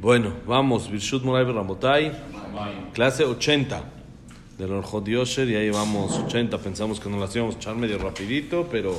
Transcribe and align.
Bueno, 0.00 0.32
vamos, 0.46 0.90
Birshut 0.90 1.22
Moray 1.24 1.44
Ramotay, 1.44 2.10
clase 2.94 3.22
80 3.22 3.84
del 4.56 4.72
Orjot 4.72 5.06
Yosher, 5.06 5.46
y 5.50 5.56
ahí 5.56 5.68
vamos, 5.68 6.18
80, 6.18 6.56
pensamos 6.56 6.98
que 6.98 7.10
nos 7.10 7.20
las 7.20 7.36
íbamos 7.36 7.56
a 7.56 7.58
echar 7.58 7.76
medio 7.76 7.98
rapidito, 7.98 8.66
pero 8.70 8.98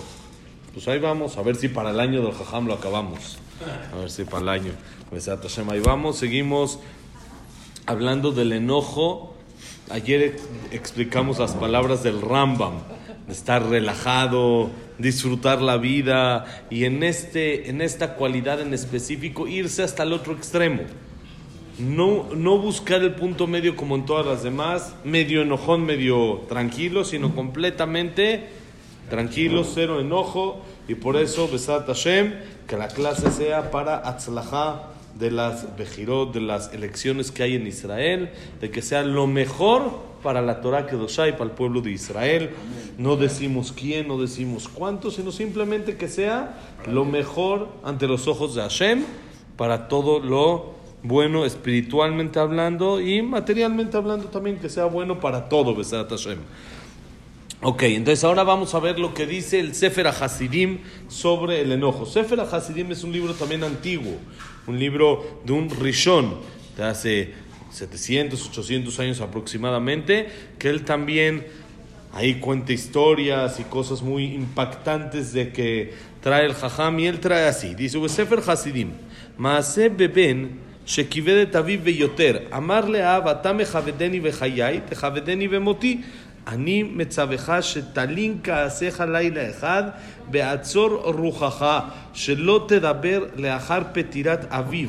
pues 0.76 0.88
ahí 0.88 1.00
vamos, 1.00 1.38
a 1.38 1.42
ver 1.42 1.56
si 1.56 1.70
para 1.70 1.90
el 1.90 2.00
año 2.00 2.22
del 2.22 2.34
Jajam 2.34 2.68
lo 2.68 2.76
acabamos, 2.76 3.40
a 3.92 3.96
ver 3.98 4.12
si 4.12 4.26
para 4.26 4.44
el 4.44 4.50
año, 4.50 4.72
Hashem, 5.10 5.72
ahí 5.72 5.80
vamos, 5.80 6.18
seguimos 6.18 6.78
hablando 7.88 8.32
del 8.32 8.52
enojo, 8.52 9.34
ayer 9.90 10.40
explicamos 10.70 11.40
las 11.40 11.54
palabras 11.54 12.04
del 12.04 12.22
Rambam, 12.22 12.76
estar 13.32 13.68
relajado, 13.68 14.70
disfrutar 14.98 15.62
la 15.62 15.78
vida 15.78 16.46
y 16.70 16.86
en, 16.86 17.04
este, 17.04 17.70
en 17.70 17.82
esta 17.82 18.16
cualidad 18.16 18.62
en 18.62 18.74
específico 18.74 19.48
irse 19.48 19.84
hasta 19.84 20.04
el 20.04 20.14
otro 20.14 20.34
extremo. 20.34 20.84
No, 21.80 22.30
no 22.36 22.60
buscar 22.60 23.02
el 23.02 23.16
punto 23.16 23.48
medio 23.48 23.76
como 23.76 23.96
en 23.96 24.06
todas 24.06 24.26
las 24.26 24.44
demás, 24.44 24.94
medio 25.04 25.42
enojón, 25.42 25.86
medio 25.86 26.42
tranquilo, 26.48 27.04
sino 27.04 27.34
completamente 27.34 28.50
tranquilo, 29.10 29.64
cero 29.64 30.00
enojo. 30.00 30.62
Y 30.88 30.96
por 30.96 31.18
eso, 31.18 31.48
Besat 31.48 31.88
Hashem, 31.88 32.34
que 32.68 32.78
la 32.78 32.88
clase 32.88 33.32
sea 33.32 33.72
para 33.72 34.08
Atzlajá 34.08 34.92
de 35.18 35.32
las 35.32 35.76
Bejirot, 35.78 36.34
de 36.34 36.42
las 36.42 36.74
elecciones 36.74 37.32
que 37.32 37.44
hay 37.44 37.56
en 37.56 37.68
Israel, 37.68 38.32
de 38.60 38.72
que 38.72 38.82
sea 38.82 39.04
lo 39.04 39.28
mejor 39.28 40.12
para 40.24 40.42
la 40.42 40.62
Torah 40.62 40.88
Kedoshá 40.88 41.28
y 41.28 41.34
para 41.34 41.46
el 41.46 41.52
pueblo 41.52 41.82
de 41.82 41.92
Israel. 41.92 42.52
No 42.98 43.16
decimos 43.16 43.72
quién, 43.72 44.08
no 44.08 44.20
decimos 44.20 44.68
cuánto, 44.68 45.12
sino 45.12 45.32
simplemente 45.32 45.98
que 45.98 46.08
sea 46.08 46.60
lo 46.88 47.06
mejor 47.06 47.70
ante 47.84 48.08
los 48.08 48.28
ojos 48.28 48.56
de 48.56 48.62
Hashem 48.62 49.04
para 49.58 49.88
todo 49.88 50.20
lo 50.20 50.82
bueno 51.04 51.46
espiritualmente 51.46 52.40
hablando 52.40 53.02
y 53.02 53.22
materialmente 53.22 53.98
hablando 53.98 54.28
también, 54.28 54.58
que 54.58 54.70
sea 54.70 54.86
bueno 54.86 55.20
para 55.20 55.50
todo, 55.50 55.76
Besat 55.76 56.10
Hashem. 56.10 56.38
Ok, 57.64 57.84
entonces 57.84 58.24
ahora 58.24 58.44
vamos 58.44 58.74
a 58.74 58.80
ver 58.80 58.98
lo 58.98 59.14
que 59.14 59.28
dice 59.28 59.60
el 59.60 59.76
Sefer 59.76 60.08
Hasidim 60.08 60.80
sobre 61.08 61.62
el 61.62 61.72
enojo. 61.72 62.08
Sefer 62.08 62.40
Hasidim 62.40 62.92
es 62.92 63.04
un 63.04 63.12
libro 63.12 63.34
también 63.36 63.64
antiguo, 63.64 64.14
un 64.66 64.80
libro 64.80 65.42
de 65.46 65.54
un 65.54 65.70
Rishon 65.70 66.38
de 66.76 66.84
hace 66.84 67.34
700, 67.70 68.50
800 68.50 69.00
años 69.00 69.22
aproximadamente, 69.22 70.28
que 70.58 70.70
él 70.70 70.84
también 70.84 71.46
ahí 72.13 72.37
cuenta 72.37 72.73
historias 72.73 73.61
y 73.61 73.65
cosas 73.65 74.03
muy 74.03 74.25
impactantes 74.35 75.33
de 75.33 75.53
que 75.53 75.95
trae 76.21 76.47
el 76.47 76.55
Jajam 76.55 76.99
y 76.99 77.07
él 77.07 77.21
trae 77.21 77.47
así. 77.49 77.75
Dice, 77.75 77.99
Sefer 78.09 78.41
Hasidim, 78.47 78.91
Maase 79.39 79.91
beben 79.91 80.67
שכיבד 80.87 81.47
את 81.49 81.57
אביו 81.57 81.81
ויותר, 81.83 82.37
אמר 82.57 82.81
לאב, 82.81 83.29
אתה 83.29 83.53
מכבדני 83.53 84.21
בחיי, 84.21 84.81
תכבדני 84.89 85.49
במותי. 85.49 86.01
אני 86.47 86.83
מצווך 86.83 87.51
שתלין 87.61 88.39
כעשיך 88.45 89.01
לילה 89.01 89.51
אחד, 89.51 89.83
בעצור 90.31 90.89
רוחך, 90.89 91.79
שלא 92.15 92.65
תדבר 92.69 93.25
לאחר 93.37 93.81
פטירת 93.93 94.47
אביו. 94.49 94.89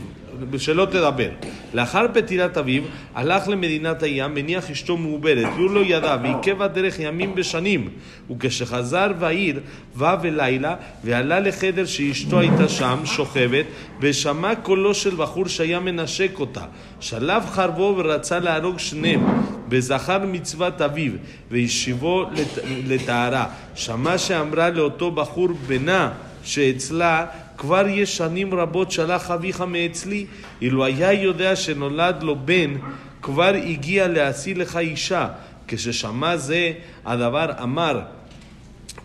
שלא 0.59 0.85
תדבר. 0.85 1.29
לאחר 1.75 2.07
פטירת 2.15 2.59
אביו, 2.59 2.83
הלך 3.15 3.49
למדינת 3.49 4.03
הים, 4.03 4.35
מניח 4.35 4.71
אשתו 4.71 4.97
מעוברת, 4.97 5.47
והוא 5.57 5.71
לא 5.71 5.81
ידע, 5.81 6.17
ועיכב 6.23 6.63
הדרך 6.63 7.01
ימים 7.01 7.35
בשנים. 7.35 7.89
וכשחזר 8.31 9.13
בעיר, 9.13 9.61
בא 9.95 10.17
בלילה, 10.23 10.75
ועלה 11.05 11.41
לחדר 11.41 11.85
שאשתו 11.85 12.41
הייתה 12.41 12.69
שם, 12.69 12.99
שוכבת, 13.05 13.65
ושמע 14.01 14.55
קולו 14.55 14.95
של 14.95 15.15
בחור 15.15 15.49
שהיה 15.49 15.81
מנשק 15.81 16.41
אותה. 16.41 16.65
שלף 17.01 17.51
חרבו 17.51 17.95
ורצה 17.97 18.39
להרוג 18.39 18.79
שניהם, 18.79 19.27
וזכר 19.69 20.19
מצוות 20.27 20.81
אביו, 20.81 21.13
והשיבו 21.51 22.25
לט... 22.33 22.59
לטהרה. 22.87 23.47
שמע 23.75 24.19
שאמרה 24.19 24.71
לאותו 24.71 25.11
בחור 25.11 25.49
בנה, 25.67 26.11
שאצלה 26.45 27.27
כבר 27.63 27.89
יש 27.89 28.17
שנים 28.17 28.55
רבות 28.55 28.91
שלח 28.91 29.31
אביך 29.31 29.61
מאצלי, 29.61 30.27
אילו 30.63 30.85
היה 30.85 31.13
יודע 31.13 31.57
שנולד 31.57 32.23
לו 32.23 32.37
בן, 32.45 32.75
כבר 33.23 33.55
הגיע 33.55 34.09
להשיא 34.09 34.55
לך 34.55 34.77
אישה. 34.77 35.29
כששמע 35.69 36.37
זה 36.37 36.73
הדבר 37.05 37.47
אמר, 37.63 38.01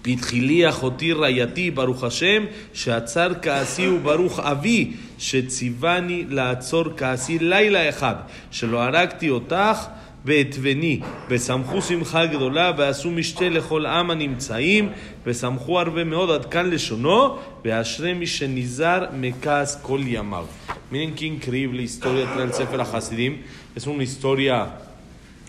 פתחילי 0.01 0.69
אחותי 0.69 1.13
רעייתי, 1.13 1.71
ברוך 1.71 2.03
השם, 2.03 2.45
שעצר 2.73 3.31
כעסי 3.41 3.87
וברוך 3.87 4.39
אבי, 4.39 4.93
שציווני 5.17 6.25
לעצור 6.29 6.85
כעסי 6.97 7.39
לילה 7.39 7.89
אחד, 7.89 8.15
שלא 8.51 8.83
הרגתי 8.83 9.29
אותך 9.29 9.77
ואת 10.26 10.58
בני, 10.58 11.00
ושמחו 11.28 11.82
שמחה 11.82 12.26
גדולה, 12.26 12.72
ועשו 12.78 13.10
משתה 13.10 13.48
לכל 13.48 13.86
עם 13.86 14.10
הנמצאים, 14.10 14.88
ושמחו 15.26 15.80
הרבה 15.80 16.04
מאוד 16.04 16.30
עד 16.30 16.44
כאן 16.44 16.70
לשונו, 16.70 17.36
ואשרי 17.64 18.14
מי 18.14 18.26
שנזהר 18.26 19.06
מכעס 19.12 19.78
כל 19.82 20.00
ימיו. 20.06 20.46
Miren 20.92 21.14
qué 21.14 21.24
increíble 21.24 21.82
historia 21.82 22.26
trae 22.34 22.44
el 22.44 22.52
Sefer 22.52 22.82
Hasidim. 22.82 23.40
Es 23.74 23.86
una 23.86 24.02
historia 24.02 24.74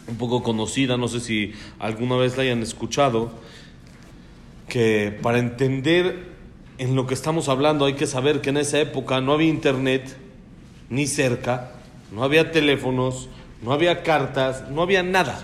un 0.07 0.15
poco 0.17 0.41
conocida, 0.41 0.95
no 0.95 1.09
sé 1.09 1.19
si 1.19 1.53
alguna 1.79 2.15
vez 2.15 2.37
la 2.37 2.43
hayan 2.43 2.61
escuchado, 2.61 3.29
que 4.69 5.17
para 5.21 5.39
entender 5.39 6.03
en 6.77 6.95
lo 6.95 7.07
que 7.07 7.13
estamos 7.13 7.49
hablando 7.49 7.83
hay 7.83 7.95
que 7.95 8.07
saber 8.07 8.39
que 8.39 8.51
en 8.51 8.57
esa 8.57 8.79
época 8.79 9.19
no 9.19 9.33
había 9.33 9.49
internet 9.49 10.17
ni 10.89 11.07
cerca, 11.07 11.73
no 12.11 12.23
había 12.23 12.51
teléfonos, 12.51 13.27
no 13.62 13.72
había 13.72 14.02
cartas, 14.02 14.68
no 14.70 14.82
había 14.82 15.02
nada. 15.02 15.38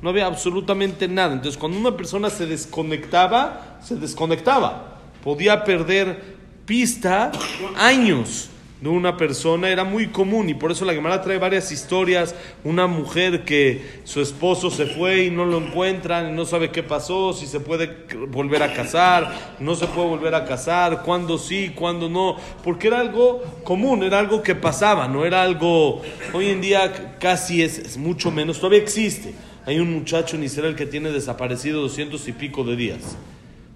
No 0.00 0.10
había 0.10 0.26
absolutamente 0.26 1.08
nada. 1.08 1.32
Entonces, 1.32 1.58
cuando 1.58 1.78
una 1.78 1.96
persona 1.96 2.30
se 2.30 2.46
desconectaba, 2.46 3.78
se 3.82 3.96
desconectaba. 3.96 5.00
Podía 5.24 5.64
perder 5.64 6.36
pista 6.64 7.32
años 7.76 8.50
de 8.80 8.88
una 8.88 9.16
persona. 9.16 9.68
Era 9.68 9.84
muy 9.84 10.08
común 10.08 10.48
y 10.48 10.54
por 10.54 10.70
eso 10.70 10.84
la 10.84 10.94
Gemara 10.94 11.20
trae 11.20 11.38
varias 11.38 11.72
historias. 11.72 12.34
Una 12.64 12.86
mujer 12.86 13.44
que 13.44 14.00
su 14.04 14.20
esposo 14.20 14.70
se 14.70 14.86
fue 14.86 15.24
y 15.24 15.30
no 15.30 15.44
lo 15.44 15.58
encuentran, 15.58 16.34
no 16.36 16.44
sabe 16.44 16.70
qué 16.70 16.82
pasó, 16.82 17.32
si 17.32 17.46
se 17.46 17.60
puede 17.60 17.90
volver 18.28 18.62
a 18.62 18.72
casar, 18.72 19.56
no 19.60 19.74
se 19.74 19.86
puede 19.86 20.08
volver 20.08 20.34
a 20.34 20.44
casar, 20.44 21.02
cuándo 21.02 21.38
sí, 21.38 21.72
cuándo 21.74 22.08
no. 22.08 22.36
Porque 22.62 22.88
era 22.88 23.00
algo 23.00 23.42
común, 23.64 24.02
era 24.02 24.18
algo 24.18 24.42
que 24.42 24.54
pasaba, 24.54 25.08
no 25.08 25.24
era 25.24 25.42
algo. 25.42 26.02
Hoy 26.32 26.50
en 26.50 26.60
día 26.60 27.16
casi 27.18 27.62
es, 27.62 27.96
mucho 27.96 28.30
menos, 28.30 28.58
todavía 28.58 28.80
existe. 28.80 29.34
Hay 29.66 29.78
un 29.80 29.92
muchacho 29.92 30.36
en 30.36 30.44
Israel 30.44 30.74
que 30.74 30.86
tiene 30.86 31.10
desaparecido 31.10 31.82
doscientos 31.82 32.26
y 32.28 32.32
pico 32.32 32.64
de 32.64 32.76
días. 32.76 33.18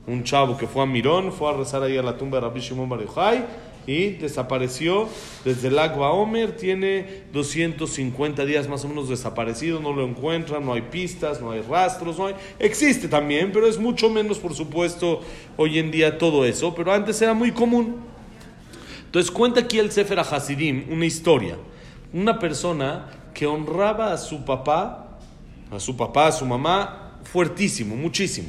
Un 0.07 0.25
chavo 0.25 0.57
que 0.57 0.67
fue 0.67 0.83
a 0.83 0.87
Mirón, 0.87 1.33
fue 1.33 1.51
a 1.51 1.53
rezar 1.53 1.83
ahí 1.83 1.97
a 1.97 2.03
la 2.03 2.17
tumba 2.17 2.39
de 2.39 2.47
Rabbi 2.47 2.61
Shimon 2.61 2.89
Bar 2.89 3.01
y 3.87 4.11
desapareció 4.11 5.09
desde 5.45 5.69
el 5.69 5.79
Agua 5.79 6.13
Omer, 6.13 6.57
tiene 6.57 7.25
250 7.33 8.45
días 8.45 8.69
más 8.69 8.85
o 8.85 8.89
menos 8.89 9.09
desaparecido, 9.09 9.81
no 9.81 9.93
lo 9.93 10.07
encuentran, 10.07 10.65
no 10.65 10.75
hay 10.75 10.83
pistas, 10.83 11.41
no 11.41 11.51
hay 11.51 11.63
rastros, 11.63 12.19
no 12.19 12.29
existe 12.59 13.09
también, 13.09 13.51
pero 13.53 13.67
es 13.67 13.79
mucho 13.79 14.09
menos, 14.09 14.39
por 14.39 14.55
supuesto, 14.55 15.21
hoy 15.57 15.79
en 15.79 15.91
día 15.91 16.19
todo 16.19 16.45
eso, 16.45 16.75
pero 16.75 16.93
antes 16.93 17.21
era 17.21 17.35
muy 17.35 17.51
común. 17.53 17.97
Entonces 19.07 19.31
cuenta 19.31 19.61
aquí 19.61 19.79
el 19.79 19.91
Sefer 19.91 20.21
Hasidim 20.21 20.87
una 20.91 21.05
historia, 21.05 21.59
una 22.13 22.39
persona 22.39 23.11
que 23.35 23.47
honraba 23.47 24.13
a 24.13 24.19
su 24.19 24.45
papá, 24.45 25.19
a 25.71 25.81
su 25.81 25.97
papá, 25.97 26.29
a 26.29 26.33
su 26.33 26.47
mamá, 26.47 27.19
fuertísimo, 27.25 27.97
muchísimo. 27.97 28.49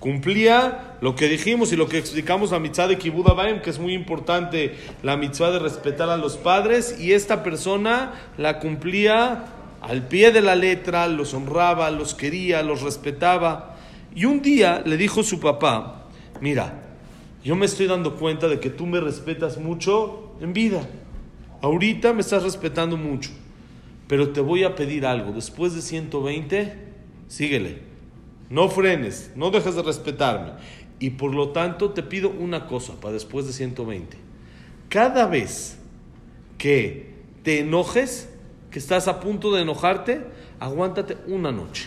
Cumplía 0.00 0.96
lo 1.00 1.16
que 1.16 1.28
dijimos 1.28 1.72
y 1.72 1.76
lo 1.76 1.88
que 1.88 1.98
explicamos 1.98 2.50
la 2.50 2.58
mitzvah 2.58 2.86
de 2.86 2.98
Kibbutz 2.98 3.30
Abaim, 3.30 3.62
que 3.62 3.70
es 3.70 3.78
muy 3.78 3.94
importante 3.94 4.76
la 5.02 5.16
mitzvah 5.16 5.50
de 5.50 5.58
respetar 5.58 6.10
a 6.10 6.16
los 6.16 6.36
padres, 6.36 7.00
y 7.00 7.12
esta 7.12 7.42
persona 7.42 8.12
la 8.36 8.58
cumplía 8.58 9.46
al 9.80 10.06
pie 10.06 10.32
de 10.32 10.42
la 10.42 10.54
letra, 10.54 11.06
los 11.08 11.32
honraba, 11.32 11.90
los 11.90 12.14
quería, 12.14 12.62
los 12.62 12.82
respetaba. 12.82 13.76
Y 14.14 14.24
un 14.26 14.42
día 14.42 14.82
le 14.84 14.96
dijo 14.96 15.22
su 15.22 15.40
papá, 15.40 16.06
mira, 16.40 16.82
yo 17.44 17.56
me 17.56 17.66
estoy 17.66 17.86
dando 17.86 18.16
cuenta 18.16 18.48
de 18.48 18.60
que 18.60 18.70
tú 18.70 18.86
me 18.86 19.00
respetas 19.00 19.58
mucho 19.58 20.34
en 20.40 20.52
vida. 20.52 20.86
Ahorita 21.62 22.12
me 22.12 22.20
estás 22.20 22.42
respetando 22.42 22.96
mucho, 22.96 23.30
pero 24.08 24.30
te 24.30 24.40
voy 24.40 24.64
a 24.64 24.74
pedir 24.74 25.06
algo. 25.06 25.32
Después 25.32 25.74
de 25.74 25.82
120, 25.82 26.74
síguele. 27.28 27.95
No 28.50 28.68
frenes, 28.68 29.32
no 29.34 29.50
dejes 29.50 29.74
de 29.74 29.82
respetarme. 29.82 30.52
Y 30.98 31.10
por 31.10 31.34
lo 31.34 31.50
tanto 31.50 31.90
te 31.90 32.02
pido 32.02 32.30
una 32.30 32.66
cosa 32.66 32.94
para 33.00 33.12
después 33.12 33.46
de 33.46 33.52
120. 33.52 34.16
Cada 34.88 35.26
vez 35.26 35.78
que 36.58 37.14
te 37.42 37.60
enojes, 37.60 38.28
que 38.70 38.78
estás 38.78 39.08
a 39.08 39.20
punto 39.20 39.52
de 39.52 39.62
enojarte, 39.62 40.24
aguántate 40.58 41.16
una 41.26 41.52
noche. 41.52 41.86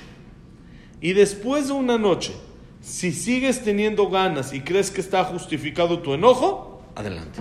Y 1.02 1.14
después 1.14 1.68
de 1.68 1.74
una 1.74 1.98
noche, 1.98 2.34
si 2.82 3.12
sigues 3.12 3.64
teniendo 3.64 4.10
ganas 4.10 4.54
y 4.54 4.62
crees 4.62 4.92
que 4.92 5.02
está 5.02 5.24
justificado 5.24 6.00
tu 6.00 6.14
enojo, 6.14 6.84
adelante. 6.96 7.40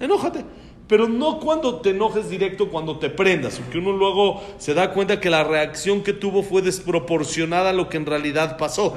Enójate. 0.00 0.44
Pero 0.86 1.08
no 1.08 1.40
cuando 1.40 1.80
te 1.80 1.90
enojes 1.90 2.28
directo, 2.28 2.68
cuando 2.68 2.98
te 2.98 3.08
prendas, 3.08 3.58
porque 3.58 3.78
uno 3.78 3.92
luego 3.92 4.42
se 4.58 4.74
da 4.74 4.92
cuenta 4.92 5.18
que 5.18 5.30
la 5.30 5.42
reacción 5.42 6.02
que 6.02 6.12
tuvo 6.12 6.42
fue 6.42 6.60
desproporcionada 6.60 7.70
a 7.70 7.72
lo 7.72 7.88
que 7.88 7.96
en 7.96 8.06
realidad 8.06 8.58
pasó. 8.58 8.94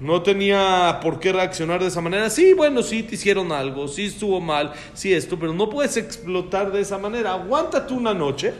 No 0.00 0.22
tenía 0.22 1.00
por 1.02 1.20
qué 1.20 1.32
reaccionar 1.32 1.80
de 1.80 1.88
esa 1.88 2.00
manera. 2.00 2.30
Sí, 2.30 2.52
bueno, 2.54 2.82
sí 2.82 3.02
te 3.02 3.16
hicieron 3.16 3.52
algo, 3.52 3.88
sí 3.88 4.06
estuvo 4.06 4.40
mal, 4.40 4.72
sí 4.94 5.12
esto, 5.12 5.38
pero 5.38 5.52
no 5.52 5.68
puedes 5.68 5.96
explotar 5.96 6.72
de 6.72 6.80
esa 6.80 6.98
manera. 6.98 7.34
Aguántate 7.34 7.92
una 7.92 8.14
noche 8.14 8.54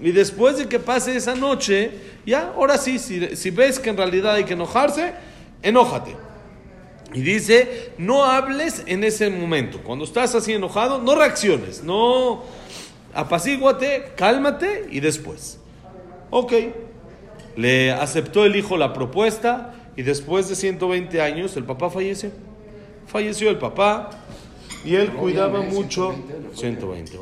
y 0.00 0.12
después 0.12 0.56
de 0.56 0.66
que 0.66 0.78
pase 0.78 1.14
esa 1.14 1.34
noche, 1.34 1.90
ya, 2.24 2.52
ahora 2.56 2.78
sí, 2.78 2.98
si, 2.98 3.36
si 3.36 3.50
ves 3.50 3.78
que 3.78 3.90
en 3.90 3.98
realidad 3.98 4.34
hay 4.34 4.44
que 4.44 4.54
enojarse, 4.54 5.12
enójate. 5.62 6.29
Y 7.12 7.22
dice, 7.22 7.92
no 7.98 8.24
hables 8.24 8.84
en 8.86 9.04
ese 9.04 9.30
momento. 9.30 9.80
Cuando 9.82 10.04
estás 10.04 10.34
así 10.34 10.52
enojado, 10.52 11.00
no 11.00 11.14
reacciones, 11.14 11.82
no 11.82 12.42
apacíguate, 13.14 14.12
cálmate 14.16 14.86
y 14.90 15.00
después. 15.00 15.58
Ok, 16.30 16.52
le 17.56 17.90
aceptó 17.92 18.44
el 18.44 18.54
hijo 18.54 18.76
la 18.76 18.92
propuesta 18.92 19.74
y 19.96 20.02
después 20.02 20.48
de 20.48 20.54
120 20.54 21.20
años 21.20 21.56
el 21.56 21.64
papá 21.64 21.90
falleció. 21.90 22.30
Falleció 23.06 23.50
el 23.50 23.58
papá 23.58 24.10
y 24.84 24.94
él 24.94 25.10
cuidaba 25.10 25.60
mucho, 25.60 26.14
120, 26.54 27.18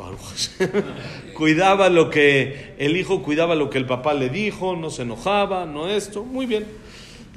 cuidaba 1.35 1.89
lo 1.89 2.11
que 2.11 2.75
el 2.79 2.97
hijo 2.97 3.23
cuidaba 3.23 3.55
lo 3.55 3.71
que 3.71 3.79
el 3.79 3.87
papá 3.87 4.15
le 4.15 4.29
dijo, 4.29 4.77
no 4.77 4.91
se 4.91 5.03
enojaba, 5.03 5.67
no 5.67 5.89
esto, 5.89 6.25
muy 6.25 6.47
bien. 6.47 6.67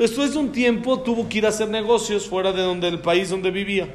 Después 0.01 0.33
de 0.33 0.39
un 0.39 0.51
tiempo 0.51 0.99
tuvo 1.01 1.29
que 1.29 1.37
ir 1.37 1.45
a 1.45 1.49
hacer 1.49 1.69
negocios 1.69 2.27
fuera 2.27 2.51
de 2.51 2.63
donde 2.63 2.87
el 2.87 3.01
país 3.01 3.29
donde 3.29 3.51
vivía. 3.51 3.87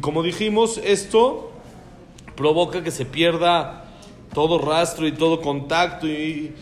Como 0.00 0.22
dijimos, 0.22 0.80
esto 0.82 1.52
provoca 2.36 2.82
que 2.82 2.90
se 2.90 3.04
pierda 3.04 3.84
todo 4.32 4.58
rastro 4.58 5.06
y 5.06 5.12
todo 5.12 5.42
contacto. 5.42 6.08
Y, 6.08 6.54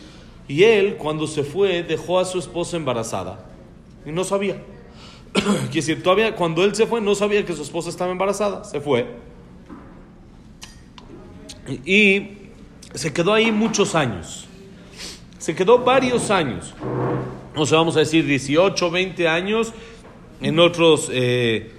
y 0.49 0.63
él, 0.65 0.97
cuando 0.97 1.25
se 1.25 1.45
fue, 1.45 1.83
dejó 1.83 2.19
a 2.19 2.25
su 2.25 2.37
esposa 2.37 2.75
embarazada. 2.75 3.45
Y 4.05 4.11
no 4.11 4.25
sabía. 4.25 4.61
Quiere 5.31 5.69
decir, 5.71 6.03
todavía 6.03 6.35
cuando 6.35 6.65
él 6.65 6.75
se 6.75 6.85
fue, 6.85 6.99
no 6.99 7.15
sabía 7.15 7.45
que 7.45 7.53
su 7.53 7.61
esposa 7.61 7.87
estaba 7.87 8.11
embarazada. 8.11 8.65
Se 8.65 8.81
fue. 8.81 9.07
Y 11.85 12.27
se 12.93 13.13
quedó 13.13 13.33
ahí 13.33 13.53
muchos 13.53 13.95
años. 13.95 14.47
Se 15.37 15.55
quedó 15.55 15.77
varios 15.77 16.29
años 16.29 16.75
o 17.55 17.65
sea, 17.65 17.79
vamos 17.79 17.95
a 17.95 17.99
decir 17.99 18.25
18, 18.25 18.91
20 18.91 19.27
años 19.27 19.73
en 20.41 20.59
otros, 20.59 21.09
eh, 21.11 21.71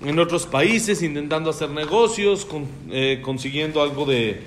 en 0.00 0.18
otros 0.18 0.46
países 0.46 1.02
intentando 1.02 1.50
hacer 1.50 1.70
negocios, 1.70 2.46
eh, 2.90 3.20
consiguiendo 3.22 3.82
algo 3.82 4.06
de 4.06 4.42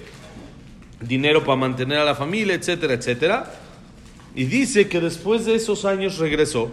dinero 1.01 1.43
para 1.43 1.55
mantener 1.55 1.99
a 1.99 2.05
la 2.05 2.15
familia, 2.15 2.55
etcétera, 2.55 2.93
etcétera. 2.93 3.53
Y 4.35 4.45
dice 4.45 4.87
que 4.87 4.99
después 4.99 5.45
de 5.45 5.55
esos 5.55 5.85
años 5.85 6.17
regresó 6.17 6.71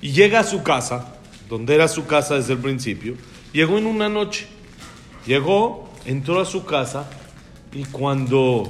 y 0.00 0.12
llega 0.12 0.40
a 0.40 0.44
su 0.44 0.62
casa, 0.62 1.16
donde 1.48 1.74
era 1.74 1.88
su 1.88 2.06
casa 2.06 2.36
desde 2.36 2.54
el 2.54 2.58
principio, 2.58 3.14
llegó 3.52 3.78
en 3.78 3.86
una 3.86 4.08
noche, 4.08 4.46
llegó, 5.26 5.90
entró 6.04 6.40
a 6.40 6.44
su 6.44 6.64
casa 6.64 7.08
y 7.72 7.84
cuando 7.84 8.68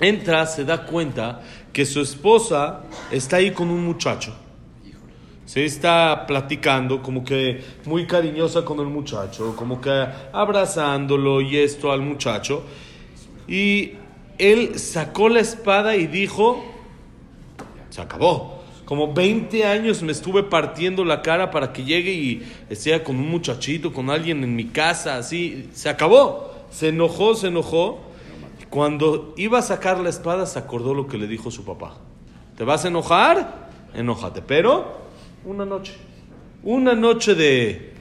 entra 0.00 0.46
se 0.46 0.64
da 0.64 0.86
cuenta 0.86 1.42
que 1.74 1.84
su 1.84 2.00
esposa 2.00 2.84
está 3.10 3.36
ahí 3.36 3.50
con 3.50 3.68
un 3.68 3.84
muchacho. 3.84 4.32
Se 5.44 5.64
está 5.64 6.24
platicando, 6.26 7.02
como 7.02 7.22
que 7.22 7.62
muy 7.84 8.06
cariñosa 8.06 8.64
con 8.64 8.78
el 8.78 8.86
muchacho, 8.86 9.54
como 9.56 9.80
que 9.80 10.06
abrazándolo 10.32 11.42
y 11.42 11.58
esto 11.58 11.92
al 11.92 12.00
muchacho. 12.00 12.62
Y 13.46 13.94
él 14.38 14.78
sacó 14.78 15.28
la 15.28 15.40
espada 15.40 15.96
y 15.96 16.06
dijo, 16.06 16.64
se 17.90 18.00
acabó. 18.00 18.62
Como 18.84 19.12
20 19.12 19.64
años 19.66 20.02
me 20.02 20.12
estuve 20.12 20.44
partiendo 20.44 21.04
la 21.04 21.22
cara 21.22 21.50
para 21.50 21.72
que 21.72 21.84
llegue 21.84 22.12
y 22.12 22.42
esté 22.70 23.02
con 23.02 23.16
un 23.16 23.28
muchachito, 23.28 23.92
con 23.92 24.10
alguien 24.10 24.44
en 24.44 24.54
mi 24.54 24.66
casa, 24.66 25.16
así. 25.16 25.70
Se 25.72 25.88
acabó. 25.88 26.52
Se 26.70 26.88
enojó, 26.88 27.34
se 27.34 27.48
enojó. 27.48 28.00
Cuando 28.74 29.34
iba 29.36 29.60
a 29.60 29.62
sacar 29.62 30.00
la 30.00 30.08
espada, 30.08 30.46
se 30.46 30.58
acordó 30.58 30.94
lo 30.94 31.06
que 31.06 31.16
le 31.16 31.28
dijo 31.28 31.48
su 31.52 31.64
papá. 31.64 31.94
¿Te 32.56 32.64
vas 32.64 32.84
a 32.84 32.88
enojar? 32.88 33.68
Enójate. 33.94 34.42
Pero 34.42 34.98
una 35.44 35.64
noche. 35.64 35.94
Una 36.64 36.96
noche 36.96 37.36
de, 37.36 37.94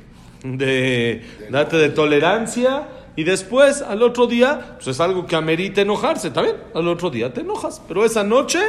de, 0.44 1.24
date 1.52 1.78
de 1.78 1.90
tolerancia 1.90 2.88
y 3.16 3.24
después 3.24 3.84
al 3.84 4.02
otro 4.02 4.26
día, 4.26 4.78
pues 4.78 4.88
es 4.88 5.00
algo 5.00 5.28
que 5.28 5.36
amerita 5.36 5.82
enojarse, 5.82 6.30
¿está 6.30 6.42
bien? 6.42 6.56
Al 6.74 6.88
otro 6.88 7.12
día 7.12 7.32
te 7.32 7.42
enojas, 7.42 7.80
pero 7.88 8.04
esa 8.04 8.24
noche 8.24 8.60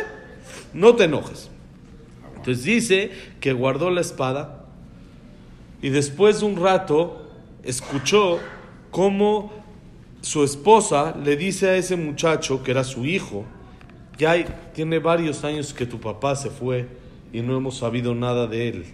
no 0.75 0.97
te 0.97 1.05
enojes. 1.05 1.49
Entonces 2.37 2.65
dice 2.65 3.13
que 3.41 3.55
guardó 3.55 3.89
la 3.89 4.03
espada 4.03 4.67
y 5.81 5.89
después 5.89 6.41
de 6.41 6.45
un 6.45 6.57
rato 6.57 7.31
escuchó 7.63 8.41
cómo 8.91 9.64
su 10.25 10.43
esposa 10.43 11.15
le 11.23 11.37
dice 11.37 11.69
a 11.69 11.77
ese 11.77 11.97
muchacho, 11.97 12.63
que 12.63 12.71
era 12.71 12.83
su 12.83 13.05
hijo, 13.05 13.45
ya 14.17 14.43
tiene 14.73 14.99
varios 14.99 15.45
años 15.45 15.75
que 15.75 15.85
tu 15.85 16.01
papá 16.01 16.35
se 16.35 16.49
fue 16.49 16.89
y 17.31 17.43
no 17.43 17.55
hemos 17.59 17.77
sabido 17.77 18.15
nada 18.15 18.47
de 18.47 18.69
él. 18.69 18.85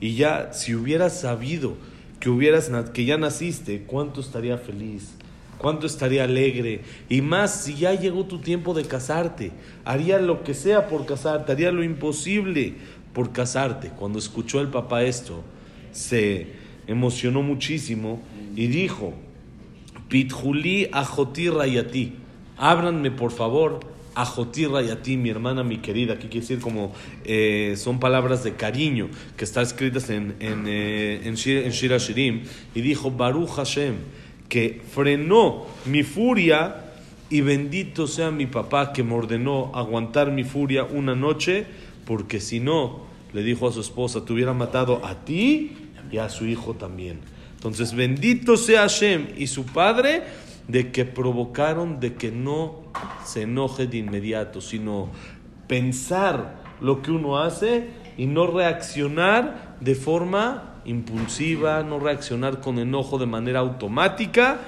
Y 0.00 0.16
ya, 0.16 0.52
si 0.52 0.74
hubieras 0.74 1.18
sabido 1.18 1.78
que, 2.20 2.28
hubieras, 2.28 2.70
que 2.92 3.06
ya 3.06 3.16
naciste, 3.16 3.84
¿cuánto 3.86 4.20
estaría 4.20 4.58
feliz? 4.58 5.14
¿Cuánto 5.56 5.86
estaría 5.86 6.24
alegre? 6.24 6.82
Y 7.08 7.22
más 7.22 7.62
si 7.64 7.76
ya 7.76 7.94
llegó 7.94 8.26
tu 8.26 8.40
tiempo 8.40 8.74
de 8.74 8.84
casarte. 8.84 9.52
Haría 9.86 10.18
lo 10.18 10.44
que 10.44 10.52
sea 10.52 10.88
por 10.88 11.06
casarte, 11.06 11.52
haría 11.52 11.72
lo 11.72 11.82
imposible 11.82 12.74
por 13.14 13.32
casarte. 13.32 13.92
Cuando 13.98 14.18
escuchó 14.18 14.60
el 14.60 14.68
papá 14.68 15.04
esto, 15.04 15.42
se 15.90 16.48
emocionó 16.86 17.42
muchísimo 17.42 18.20
y 18.54 18.66
dijo, 18.66 19.14
Pitjuli 20.10 20.88
ajoti 20.92 21.48
rayati. 21.48 22.12
Ábranme, 22.58 23.12
por 23.12 23.30
favor, 23.30 23.78
ajoti 24.16 24.66
rayati, 24.66 25.16
mi 25.16 25.30
hermana, 25.30 25.62
mi 25.62 25.78
querida. 25.78 26.14
Aquí 26.14 26.26
quiere 26.26 26.40
decir 26.40 26.58
como 26.58 26.92
eh, 27.24 27.74
son 27.76 28.00
palabras 28.00 28.42
de 28.42 28.54
cariño 28.54 29.08
que 29.36 29.44
están 29.44 29.62
escritas 29.62 30.10
en, 30.10 30.34
en, 30.40 30.64
eh, 30.66 31.22
en, 31.24 31.36
Shira 31.36 31.98
Shirim. 31.98 32.42
Y 32.74 32.80
dijo, 32.80 33.12
Baruch 33.12 33.50
Hashem, 33.50 33.94
que 34.48 34.82
frenó 34.92 35.66
mi 35.86 36.02
furia 36.02 36.90
y 37.30 37.42
bendito 37.42 38.08
sea 38.08 38.32
mi 38.32 38.46
papá 38.46 38.92
que 38.92 39.04
me 39.04 39.14
ordenó 39.14 39.70
aguantar 39.74 40.32
mi 40.32 40.42
furia 40.42 40.82
una 40.82 41.14
noche, 41.14 41.66
porque 42.04 42.40
si 42.40 42.58
no, 42.58 43.06
le 43.32 43.44
dijo 43.44 43.68
a 43.68 43.72
su 43.72 43.80
esposa, 43.80 44.24
te 44.24 44.32
hubiera 44.32 44.54
matado 44.54 45.06
a 45.06 45.24
ti 45.24 45.76
y 46.10 46.18
a 46.18 46.28
su 46.28 46.46
hijo 46.46 46.74
también. 46.74 47.20
Entonces, 47.60 47.94
bendito 47.94 48.56
sea 48.56 48.80
Hashem 48.80 49.34
y 49.36 49.46
su 49.46 49.66
padre 49.66 50.22
de 50.66 50.90
que 50.92 51.04
provocaron 51.04 52.00
de 52.00 52.14
que 52.14 52.32
no 52.32 52.84
se 53.22 53.42
enoje 53.42 53.86
de 53.86 53.98
inmediato, 53.98 54.62
sino 54.62 55.10
pensar 55.66 56.62
lo 56.80 57.02
que 57.02 57.10
uno 57.10 57.38
hace 57.38 57.90
y 58.16 58.24
no 58.24 58.46
reaccionar 58.46 59.76
de 59.78 59.94
forma 59.94 60.80
impulsiva, 60.86 61.82
no 61.82 61.98
reaccionar 61.98 62.60
con 62.60 62.78
enojo 62.78 63.18
de 63.18 63.26
manera 63.26 63.60
automática. 63.60 64.60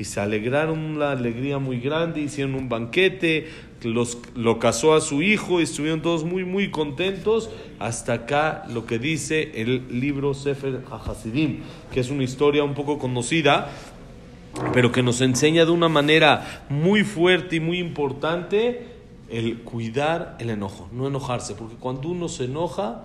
Y 0.00 0.04
se 0.04 0.18
alegraron 0.18 0.78
una 0.78 1.10
alegría 1.10 1.58
muy 1.58 1.78
grande, 1.78 2.22
hicieron 2.22 2.54
un 2.54 2.70
banquete, 2.70 3.48
los, 3.82 4.16
lo 4.34 4.58
casó 4.58 4.94
a 4.94 5.02
su 5.02 5.20
hijo 5.20 5.60
y 5.60 5.64
estuvieron 5.64 6.00
todos 6.00 6.24
muy, 6.24 6.46
muy 6.46 6.70
contentos. 6.70 7.50
Hasta 7.78 8.14
acá 8.14 8.64
lo 8.72 8.86
que 8.86 8.98
dice 8.98 9.60
el 9.60 10.00
libro 10.00 10.32
Sefer 10.32 10.80
HaHasidim, 10.90 11.58
que 11.92 12.00
es 12.00 12.08
una 12.08 12.22
historia 12.22 12.64
un 12.64 12.72
poco 12.72 12.98
conocida, 12.98 13.68
pero 14.72 14.90
que 14.90 15.02
nos 15.02 15.20
enseña 15.20 15.66
de 15.66 15.70
una 15.70 15.90
manera 15.90 16.64
muy 16.70 17.04
fuerte 17.04 17.56
y 17.56 17.60
muy 17.60 17.78
importante 17.78 18.86
el 19.28 19.58
cuidar 19.58 20.34
el 20.38 20.48
enojo, 20.48 20.88
no 20.92 21.08
enojarse, 21.08 21.54
porque 21.54 21.76
cuando 21.76 22.08
uno 22.08 22.30
se 22.30 22.44
enoja, 22.46 23.02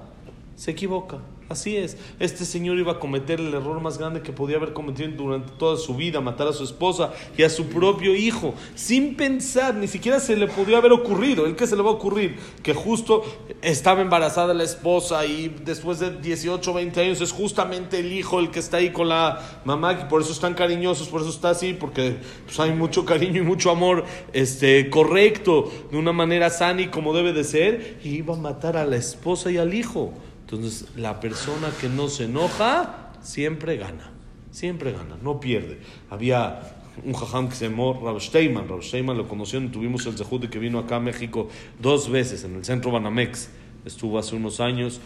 se 0.55 0.71
equivoca. 0.71 1.17
Así 1.47 1.77
es. 1.77 1.95
Este 2.19 2.43
señor 2.43 2.79
iba 2.79 2.93
a 2.93 2.99
cometer 2.99 3.39
el 3.39 3.53
error 3.53 3.79
más 3.79 3.99
grande 3.99 4.21
que 4.21 4.33
podía 4.33 4.57
haber 4.57 4.73
cometido 4.73 5.11
durante 5.11 5.51
toda 5.59 5.77
su 5.77 5.93
vida, 5.95 6.19
matar 6.19 6.47
a 6.47 6.53
su 6.53 6.63
esposa 6.63 7.13
y 7.37 7.43
a 7.43 7.51
su 7.51 7.67
propio 7.67 8.15
hijo, 8.15 8.55
sin 8.73 9.15
pensar, 9.15 9.75
ni 9.75 9.87
siquiera 9.87 10.19
se 10.19 10.35
le 10.35 10.47
podía 10.47 10.79
haber 10.79 10.91
ocurrido. 10.91 11.45
¿El 11.45 11.55
qué 11.55 11.67
se 11.67 11.75
le 11.75 11.83
va 11.83 11.91
a 11.91 11.93
ocurrir? 11.93 12.37
Que 12.63 12.73
justo 12.73 13.23
estaba 13.61 14.01
embarazada 14.01 14.55
la 14.55 14.63
esposa 14.63 15.23
y 15.27 15.55
después 15.63 15.99
de 15.99 16.19
18 16.19 16.71
o 16.71 16.73
20 16.73 17.01
años 17.01 17.21
es 17.21 17.31
justamente 17.31 17.99
el 17.99 18.11
hijo 18.11 18.39
el 18.39 18.49
que 18.49 18.59
está 18.59 18.77
ahí 18.77 18.91
con 18.91 19.09
la 19.09 19.61
mamá, 19.65 19.93
y 19.93 20.05
por 20.09 20.21
eso 20.21 20.31
están 20.31 20.55
cariñosos, 20.55 21.09
por 21.09 21.21
eso 21.21 21.29
está 21.29 21.51
así, 21.51 21.73
porque 21.73 22.17
pues, 22.45 22.59
hay 22.59 22.71
mucho 22.71 23.05
cariño 23.05 23.41
y 23.41 23.45
mucho 23.45 23.69
amor 23.69 24.03
este, 24.33 24.89
correcto, 24.89 25.71
de 25.91 25.97
una 25.97 26.11
manera 26.11 26.49
sana 26.49 26.81
y 26.81 26.87
como 26.87 27.13
debe 27.13 27.33
de 27.33 27.43
ser, 27.43 27.99
y 28.03 28.15
iba 28.15 28.33
a 28.33 28.37
matar 28.37 28.77
a 28.77 28.85
la 28.85 28.95
esposa 28.95 29.51
y 29.51 29.57
al 29.57 29.75
hijo. 29.75 30.11
Entonces, 30.45 30.85
la 30.95 31.19
persona 31.19 31.69
que 31.81 31.89
no 31.89 32.07
se 32.07 32.25
enoja 32.25 33.11
siempre 33.21 33.77
gana. 33.77 34.11
siempre 34.51 34.91
gana, 34.91 35.17
no 35.21 35.39
pierde. 35.39 35.79
Había 36.09 36.61
un 37.03 37.13
jajam 37.13 37.49
que 37.49 37.55
se 37.55 37.67
llamó 37.67 37.99
Rav 38.01 38.21
Steinman, 38.21 38.69
Rav 38.69 38.83
Steinman 38.83 39.17
lo 39.17 39.27
conoció, 39.27 39.59
tuvimos 39.69 40.05
el 40.05 40.17
zehut 40.17 40.47
que 40.49 40.59
vino 40.59 40.79
acá 40.79 40.97
a 40.97 40.99
México 40.99 41.49
dos 41.81 42.09
veces, 42.09 42.43
en 42.43 42.55
el 42.55 42.63
centro 42.63 42.91
Banamex, 42.91 43.49
estuvo 43.85 44.17
hace 44.17 44.35
unos 44.35 44.59
años, 44.59 45.01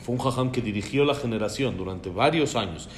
fue 0.00 0.14
un 0.14 0.20
jajam 0.20 0.52
que 0.52 0.62
dirigió 0.62 1.04
la 1.04 1.14
generación 1.14 1.76
durante 1.76 2.08
varios 2.08 2.56
años, 2.56 2.88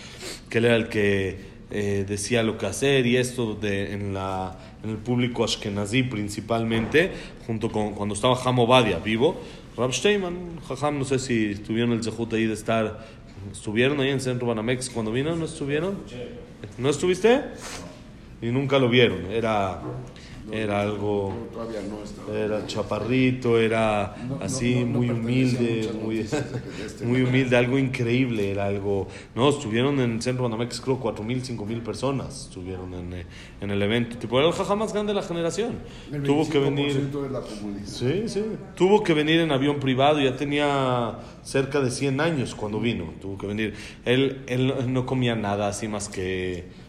que 0.49 0.59
él 0.59 0.67
era 0.67 0.77
el 0.77 0.89
que 0.89 1.53
eh, 1.71 2.05
decía 2.07 2.43
lo 2.43 2.59
que 2.59 2.67
hacer 2.67 3.07
y 3.07 3.17
esto 3.17 3.55
de, 3.55 3.95
en, 3.95 4.15
la, 4.15 4.59
en 4.85 4.91
el 4.91 4.99
público 4.99 5.43
ashkenazí 5.43 6.03
principalmente, 6.03 7.11
junto 7.47 7.73
con 7.73 7.95
cuando 7.95 8.15
estaba 8.15 8.37
Badia 8.67 8.99
vivo, 8.99 9.41
Rab 9.76 9.93
Steinman, 9.93 10.61
jajam, 10.69 10.99
no 10.99 11.05
sé 11.05 11.19
si 11.19 11.55
tuvieron 11.55 11.93
el 11.93 12.05
zehut 12.05 12.33
ahí 12.35 12.47
de 12.47 12.52
estar, 12.52 13.07
estuvieron 13.50 14.00
ahí 14.00 14.09
en 14.09 14.14
el 14.14 14.21
centro 14.21 14.47
Banamex 14.47 14.91
cuando 14.91 15.12
vino, 15.12 15.35
¿no 15.35 15.47
estuvieron? 15.47 15.99
¿No 16.76 16.91
estuviste? 16.91 17.41
Y 18.43 18.47
nunca 18.47 18.79
lo 18.79 18.88
vieron, 18.88 19.31
era 19.31 19.81
era 20.51 20.81
algo, 20.81 21.33
era 22.35 22.67
chaparrito, 22.67 23.59
era 23.59 24.15
así, 24.41 24.75
muy 24.87 25.11
humilde, 25.11 25.91
muy, 26.03 26.19
este 26.21 27.05
muy 27.05 27.23
humilde, 27.23 27.57
algo 27.57 27.79
increíble, 27.79 28.51
era 28.51 28.67
algo, 28.67 29.07
no, 29.35 29.49
estuvieron 29.51 30.01
en 30.01 30.13
el 30.13 30.23
centro 30.23 30.45
Banamex, 30.45 30.81
creo, 30.81 30.99
cuatro 30.99 31.25
mil, 31.25 31.45
cinco 31.45 31.65
mil 31.65 31.81
personas 31.81 32.47
estuvieron 32.47 32.93
en, 32.95 33.13
eh, 33.13 33.27
en, 33.61 33.71
el 33.71 33.81
evento, 33.83 34.19
tipo, 34.19 34.39
era 34.39 34.49
el 34.49 34.55
jaja 34.55 34.75
más 34.75 34.93
grande 34.93 35.13
de 35.13 35.21
la 35.21 35.27
generación, 35.27 35.79
tuvo 36.25 36.49
que 36.49 36.59
venir, 36.59 37.11
sí, 37.85 38.25
sí, 38.27 38.45
tuvo 38.75 39.03
que 39.03 39.15
venir 39.15 39.41
en 39.41 39.53
avión 39.53 39.79
privado, 39.79 40.21
ya 40.21 40.37
tenía 40.37 41.19
cerca 41.43 41.81
de 41.81 41.91
100 41.91 42.21
años 42.21 42.55
cuando 42.55 42.81
vino, 42.81 43.13
tuvo 43.21 43.39
que 43.39 43.47
venir, 43.47 43.75
él, 44.05 44.43
él 44.47 44.93
no 44.93 45.07
comía 45.07 45.37
nada 45.37 45.69
así 45.69 45.87
más 45.87 46.09
que 46.09 46.82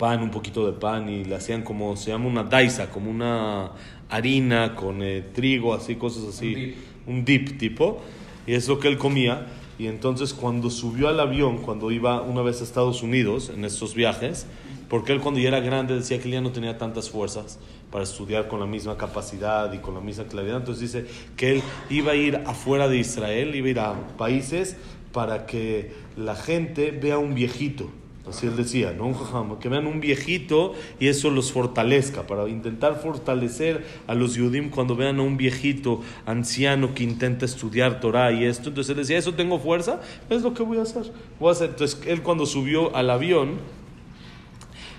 pan, 0.00 0.22
un 0.22 0.30
poquito 0.30 0.64
de 0.64 0.72
pan 0.72 1.10
y 1.10 1.24
le 1.24 1.34
hacían 1.34 1.62
como, 1.62 1.94
se 1.94 2.10
llama 2.10 2.26
una 2.26 2.42
daisa, 2.42 2.90
como 2.90 3.10
una 3.10 3.72
harina 4.08 4.74
con 4.74 5.02
eh, 5.02 5.22
trigo, 5.34 5.74
así, 5.74 5.96
cosas 5.96 6.24
así, 6.24 6.74
un 7.06 7.22
dip. 7.22 7.58
tipo, 7.58 8.00
y 8.46 8.54
es 8.54 8.66
lo 8.66 8.80
que 8.80 8.88
él 8.88 8.96
comía. 8.96 9.46
Y 9.78 9.88
entonces 9.88 10.32
cuando 10.32 10.70
subió 10.70 11.08
al 11.08 11.20
avión, 11.20 11.58
cuando 11.58 11.90
iba 11.90 12.22
una 12.22 12.40
vez 12.40 12.62
a 12.62 12.64
Estados 12.64 13.02
Unidos 13.02 13.52
en 13.54 13.64
estos 13.66 13.94
viajes, 13.94 14.46
porque 14.88 15.12
él 15.12 15.20
cuando 15.20 15.38
ya 15.38 15.48
era 15.48 15.60
grande 15.60 15.94
decía 15.94 16.18
que 16.18 16.24
él 16.24 16.32
ya 16.32 16.40
no 16.40 16.50
tenía 16.50 16.78
tantas 16.78 17.10
fuerzas 17.10 17.58
para 17.90 18.04
estudiar 18.04 18.48
con 18.48 18.58
la 18.58 18.66
misma 18.66 18.96
capacidad 18.96 19.70
y 19.72 19.78
con 19.78 19.94
la 19.94 20.00
misma 20.00 20.24
claridad, 20.24 20.56
entonces 20.56 20.92
dice 20.92 21.06
que 21.36 21.56
él 21.56 21.62
iba 21.90 22.12
a 22.12 22.14
ir 22.14 22.36
afuera 22.46 22.88
de 22.88 22.96
Israel, 22.96 23.54
iba 23.54 23.66
a 23.66 23.70
ir 23.70 23.80
a 23.80 24.16
países 24.16 24.76
para 25.12 25.44
que 25.44 25.92
la 26.16 26.36
gente 26.36 26.90
vea 26.90 27.18
un 27.18 27.34
viejito 27.34 27.90
Así 28.30 28.46
él 28.46 28.56
decía, 28.56 28.92
¿no? 28.96 29.06
Un 29.06 29.58
que 29.58 29.68
vean 29.68 29.86
un 29.86 30.00
viejito 30.00 30.74
y 30.98 31.08
eso 31.08 31.30
los 31.30 31.52
fortalezca, 31.52 32.26
para 32.26 32.48
intentar 32.48 33.00
fortalecer 33.00 33.84
a 34.06 34.14
los 34.14 34.34
Yudim 34.34 34.70
cuando 34.70 34.96
vean 34.96 35.18
a 35.18 35.22
un 35.22 35.36
viejito 35.36 36.00
anciano 36.26 36.94
que 36.94 37.02
intenta 37.04 37.44
estudiar 37.44 38.00
Torah 38.00 38.32
y 38.32 38.44
esto. 38.44 38.68
Entonces 38.68 38.90
él 38.90 38.96
decía, 38.98 39.18
¿eso 39.18 39.34
tengo 39.34 39.58
fuerza? 39.58 40.00
Es 40.30 40.42
lo 40.42 40.54
que 40.54 40.62
voy 40.62 40.78
a 40.78 40.82
hacer. 40.82 41.12
Voy 41.38 41.50
a 41.50 41.52
hacer. 41.52 41.70
Entonces 41.70 42.00
él 42.06 42.22
cuando 42.22 42.46
subió 42.46 42.94
al 42.96 43.10
avión, 43.10 43.58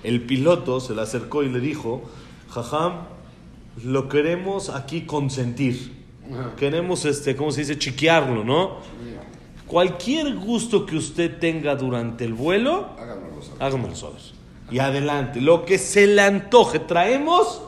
el 0.04 0.22
piloto 0.22 0.80
se 0.80 0.94
le 0.94 1.02
acercó 1.02 1.44
y 1.44 1.50
le 1.50 1.60
dijo, 1.60 2.04
Jajam, 2.50 3.08
lo 3.84 4.10
queremos 4.10 4.70
aquí 4.70 5.02
consentir. 5.02 6.02
Queremos, 6.58 7.06
este, 7.06 7.36
¿cómo 7.36 7.52
se 7.52 7.62
dice? 7.62 7.78
Chiquearlo, 7.78 8.44
¿no? 8.44 8.80
Cualquier 9.72 10.36
gusto 10.36 10.86
que 10.86 10.98
usted 10.98 11.40
tenga 11.40 11.78
durante 11.78 12.26
el 12.26 12.34
vuelo, 12.34 12.90
hágamelo 13.58 13.96
saber. 13.96 14.20
Y 14.70 14.80
adelante, 14.80 15.40
lo 15.40 15.64
que 15.64 15.78
se 15.78 16.08
le 16.08 16.22
antoje, 16.24 16.80
traemos 16.80 17.62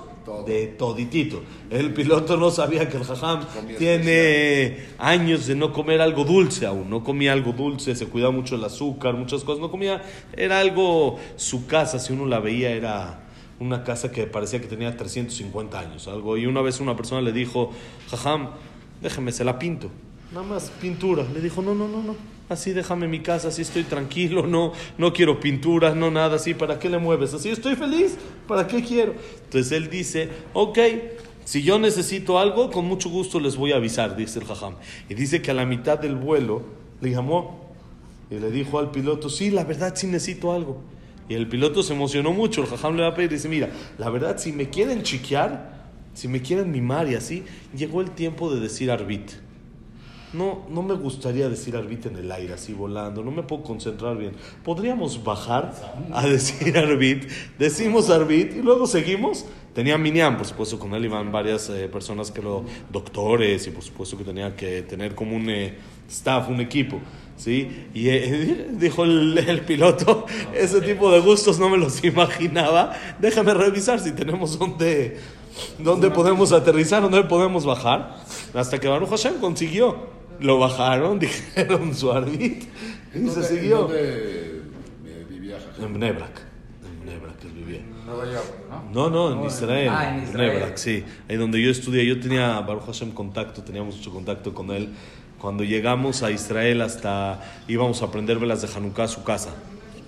de 0.45 0.67
toditito. 0.67 1.43
El 1.69 1.93
piloto 1.93 2.35
no 2.35 2.51
sabía 2.51 2.89
que 2.89 2.97
el 2.97 3.05
jajam 3.05 3.45
tiene 3.77 4.85
años 4.97 5.47
de 5.47 5.55
no 5.55 5.71
comer 5.71 6.01
algo 6.01 6.25
dulce 6.25 6.65
aún, 6.65 6.89
no 6.89 7.05
comía 7.05 7.31
algo 7.31 7.53
dulce, 7.53 7.95
se 7.95 8.07
cuidaba 8.07 8.33
mucho 8.33 8.55
el 8.55 8.65
azúcar, 8.65 9.13
muchas 9.13 9.45
cosas, 9.45 9.61
no 9.61 9.71
comía, 9.71 10.03
era 10.33 10.59
algo, 10.59 11.17
su 11.37 11.67
casa, 11.67 11.99
si 11.99 12.11
uno 12.11 12.25
la 12.25 12.41
veía, 12.41 12.71
era 12.71 13.23
una 13.61 13.85
casa 13.85 14.11
que 14.11 14.27
parecía 14.27 14.59
que 14.59 14.67
tenía 14.67 14.97
350 14.97 15.79
años, 15.79 16.09
algo. 16.09 16.35
Y 16.35 16.47
una 16.47 16.61
vez 16.61 16.81
una 16.81 16.97
persona 16.97 17.21
le 17.21 17.31
dijo, 17.31 17.71
jajam, 18.09 18.49
déjeme, 19.01 19.31
se 19.31 19.45
la 19.45 19.57
pinto 19.57 19.89
nada 20.33 20.45
más 20.45 20.71
pintura. 20.81 21.25
Le 21.31 21.41
dijo, 21.41 21.61
no, 21.61 21.75
no, 21.75 21.87
no, 21.87 22.01
no, 22.01 22.15
así 22.49 22.71
déjame 22.73 23.07
mi 23.07 23.19
casa, 23.19 23.49
así 23.49 23.61
estoy 23.61 23.83
tranquilo, 23.83 24.47
no, 24.47 24.73
no 24.97 25.13
quiero 25.13 25.39
pinturas, 25.39 25.95
no 25.95 26.09
nada 26.09 26.37
así, 26.37 26.53
¿para 26.53 26.79
qué 26.79 26.89
le 26.89 26.97
mueves? 26.97 27.33
Así 27.33 27.49
estoy 27.49 27.75
feliz, 27.75 28.17
¿para 28.47 28.67
qué 28.67 28.83
quiero? 28.83 29.13
Entonces 29.43 29.71
él 29.71 29.89
dice, 29.89 30.29
ok, 30.53 30.79
si 31.45 31.61
yo 31.61 31.77
necesito 31.77 32.39
algo, 32.39 32.71
con 32.71 32.85
mucho 32.85 33.09
gusto 33.09 33.39
les 33.39 33.55
voy 33.55 33.73
a 33.73 33.75
avisar, 33.75 34.15
dice 34.15 34.39
el 34.39 34.45
jajam. 34.45 34.75
Y 35.07 35.13
dice 35.13 35.41
que 35.41 35.51
a 35.51 35.53
la 35.53 35.65
mitad 35.65 35.99
del 35.99 36.15
vuelo 36.15 36.63
le 36.99 37.11
llamó 37.11 37.71
y 38.31 38.35
le 38.35 38.49
dijo 38.49 38.79
al 38.79 38.89
piloto, 38.89 39.29
sí, 39.29 39.51
la 39.51 39.63
verdad 39.63 39.93
sí 39.95 40.07
necesito 40.07 40.51
algo. 40.51 40.81
Y 41.29 41.35
el 41.35 41.47
piloto 41.47 41.83
se 41.83 41.93
emocionó 41.93 42.33
mucho, 42.33 42.61
el 42.61 42.67
jajam 42.67 42.95
le 42.95 43.03
va 43.03 43.09
a 43.09 43.13
pedir 43.13 43.29
dice, 43.29 43.47
mira, 43.49 43.69
la 43.99 44.09
verdad 44.09 44.39
si 44.39 44.51
me 44.51 44.69
quieren 44.69 45.03
chiquear, 45.03 45.91
si 46.15 46.27
me 46.27 46.41
quieren 46.41 46.71
mimar 46.71 47.07
y 47.07 47.15
así, 47.15 47.43
llegó 47.75 48.01
el 48.01 48.11
tiempo 48.11 48.53
de 48.53 48.59
decir 48.59 48.89
arbit 48.89 49.42
no, 50.33 50.65
no 50.69 50.81
me 50.81 50.95
gustaría 50.95 51.47
decir 51.47 51.75
arbit 51.75 52.07
en 52.07 52.17
el 52.17 52.31
aire, 52.31 52.53
así 52.53 52.73
volando, 52.73 53.23
no 53.23 53.31
me 53.31 53.43
puedo 53.43 53.63
concentrar 53.63 54.17
bien. 54.17 54.33
¿Podríamos 54.63 55.23
bajar 55.23 55.73
a 56.11 56.27
decir 56.27 56.77
arbit? 56.77 57.29
Decimos 57.59 58.09
arbit 58.09 58.55
y 58.55 58.61
luego 58.61 58.87
seguimos. 58.87 59.45
Tenía 59.73 59.97
Miniam, 59.97 60.37
por 60.37 60.45
supuesto, 60.45 60.77
con 60.77 60.93
él 60.93 61.05
iban 61.05 61.31
varias 61.31 61.69
eh, 61.69 61.87
personas 61.87 62.29
que 62.29 62.41
lo, 62.41 62.63
doctores, 62.91 63.65
y 63.67 63.71
por 63.71 63.83
supuesto 63.83 64.17
que 64.17 64.23
tenía 64.23 64.55
que 64.55 64.83
tener 64.83 65.15
como 65.15 65.35
un 65.35 65.49
eh, 65.49 65.75
staff, 66.09 66.49
un 66.49 66.61
equipo. 66.61 66.99
¿sí? 67.37 67.87
Y 67.93 68.09
eh, 68.09 68.69
dijo 68.73 69.03
el, 69.03 69.37
el, 69.37 69.61
piloto, 69.61 70.25
ese 70.53 70.81
tipo 70.81 71.11
de 71.11 71.19
gustos 71.19 71.59
no 71.59 71.69
me 71.69 71.77
los 71.77 72.03
imaginaba. 72.03 72.93
Déjame 73.19 73.53
revisar 73.53 73.99
si 73.99 74.11
tenemos 74.11 74.57
donde, 74.57 75.17
donde 75.79 76.11
podemos 76.11 76.51
aterrizar, 76.51 77.01
donde 77.01 77.23
podemos 77.23 77.65
bajar. 77.65 78.17
Hasta 78.53 78.79
que 78.79 78.87
Baruch 78.87 79.09
Hashem 79.09 79.39
consiguió. 79.39 80.22
Lo 80.39 80.59
bajaron, 80.59 81.19
dijeron 81.19 81.93
su 81.93 82.11
arbit 82.11 82.63
y 83.13 83.29
se 83.29 83.43
siguió. 83.43 83.79
¿Dónde 83.79 84.61
vivía 85.29 85.57
En 85.79 85.93
Bnebrak. 85.93 86.41
En 86.85 87.05
Bnebrak 87.05 87.43
él 87.43 87.51
vivía. 87.51 87.81
Nueva 88.05 88.25
York, 88.25 88.53
¿no? 88.93 89.09
No, 89.09 89.31
no, 89.31 89.41
en 89.41 89.47
Israel. 89.47 89.89
Ah, 89.91 90.15
en 90.15 90.23
Israel. 90.23 90.51
Bnebrak, 90.51 90.77
sí. 90.77 91.03
Ahí 91.29 91.37
donde 91.37 91.61
yo 91.61 91.69
estudié, 91.69 92.05
yo 92.05 92.19
tenía 92.19 92.59
Baruch 92.61 92.85
Hashem 92.85 93.11
contacto, 93.11 93.61
teníamos 93.63 93.97
mucho 93.97 94.11
contacto 94.11 94.53
con 94.53 94.71
él. 94.71 94.89
Cuando 95.39 95.63
llegamos 95.63 96.23
a 96.23 96.31
Israel 96.31 96.81
hasta 96.81 97.41
íbamos 97.67 98.01
a 98.01 98.05
aprender 98.05 98.39
velas 98.39 98.61
de 98.61 98.69
Hanukkah 98.73 99.03
a 99.03 99.07
su 99.07 99.23
casa. 99.23 99.49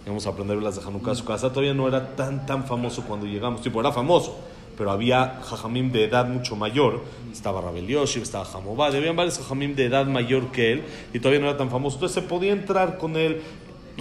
Íbamos 0.06 0.26
a 0.28 0.30
aprender 0.30 0.58
velas 0.58 0.76
de 0.76 0.82
Hanukkah 0.82 1.12
a 1.12 1.16
su 1.16 1.26
casa. 1.26 1.50
Todavía 1.50 1.74
no 1.74 1.88
era 1.88 2.16
tan, 2.16 2.46
tan 2.46 2.66
famoso 2.66 3.04
cuando 3.04 3.26
llegamos. 3.26 3.62
Tipo, 3.62 3.82
era 3.82 3.92
famoso 3.92 4.40
pero 4.78 4.92
había 4.92 5.42
jajamim 5.44 5.92
de 5.92 6.06
edad 6.06 6.28
mucho 6.28 6.56
mayor. 6.56 7.04
Estaba 7.32 7.62
Rabel 7.62 7.88
Yoshi, 7.88 8.20
estaba 8.20 8.46
Hamobad, 8.46 8.96
había 8.96 9.12
varios 9.14 9.38
jajamim 9.38 9.76
de 9.76 9.86
edad 9.86 10.06
mayor 10.06 10.52
que 10.52 10.74
él 10.74 10.84
y 11.14 11.20
todavía 11.20 11.40
no 11.40 11.50
era 11.50 11.58
tan 11.58 11.70
famoso. 11.70 11.98
Entonces 11.98 12.24
se 12.24 12.28
podía 12.28 12.52
entrar 12.52 12.98
con 12.98 13.16
él 13.16 13.42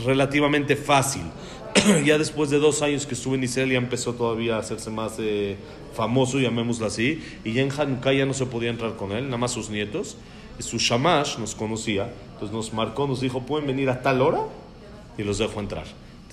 relativamente 0.04 0.76
fácil. 0.76 1.22
ya 2.04 2.18
después 2.18 2.50
de 2.50 2.58
dos 2.58 2.82
años 2.82 3.06
que 3.06 3.14
estuve 3.14 3.36
en 3.36 3.44
Israel 3.44 3.70
ya 3.70 3.78
empezó 3.78 4.14
todavía 4.14 4.56
a 4.56 4.58
hacerse 4.60 4.90
más 4.90 5.14
eh, 5.18 5.56
famoso, 5.94 6.38
llamémoslo 6.38 6.86
así, 6.86 7.22
y 7.44 7.52
ya 7.52 7.62
en 7.62 7.70
Hanukkah 7.70 8.12
ya 8.12 8.26
no 8.26 8.34
se 8.34 8.46
podía 8.46 8.70
entrar 8.70 8.96
con 8.96 9.12
él, 9.12 9.24
nada 9.24 9.38
más 9.38 9.52
sus 9.52 9.70
nietos. 9.70 10.16
Su 10.60 10.78
shamash 10.78 11.38
nos 11.38 11.56
conocía, 11.56 12.12
entonces 12.34 12.54
nos 12.54 12.72
marcó, 12.72 13.08
nos 13.08 13.20
dijo, 13.20 13.40
pueden 13.42 13.66
venir 13.66 13.90
a 13.90 14.02
tal 14.02 14.22
hora 14.22 14.42
y 15.18 15.24
los 15.24 15.38
dejo 15.38 15.58
entrar 15.58 15.84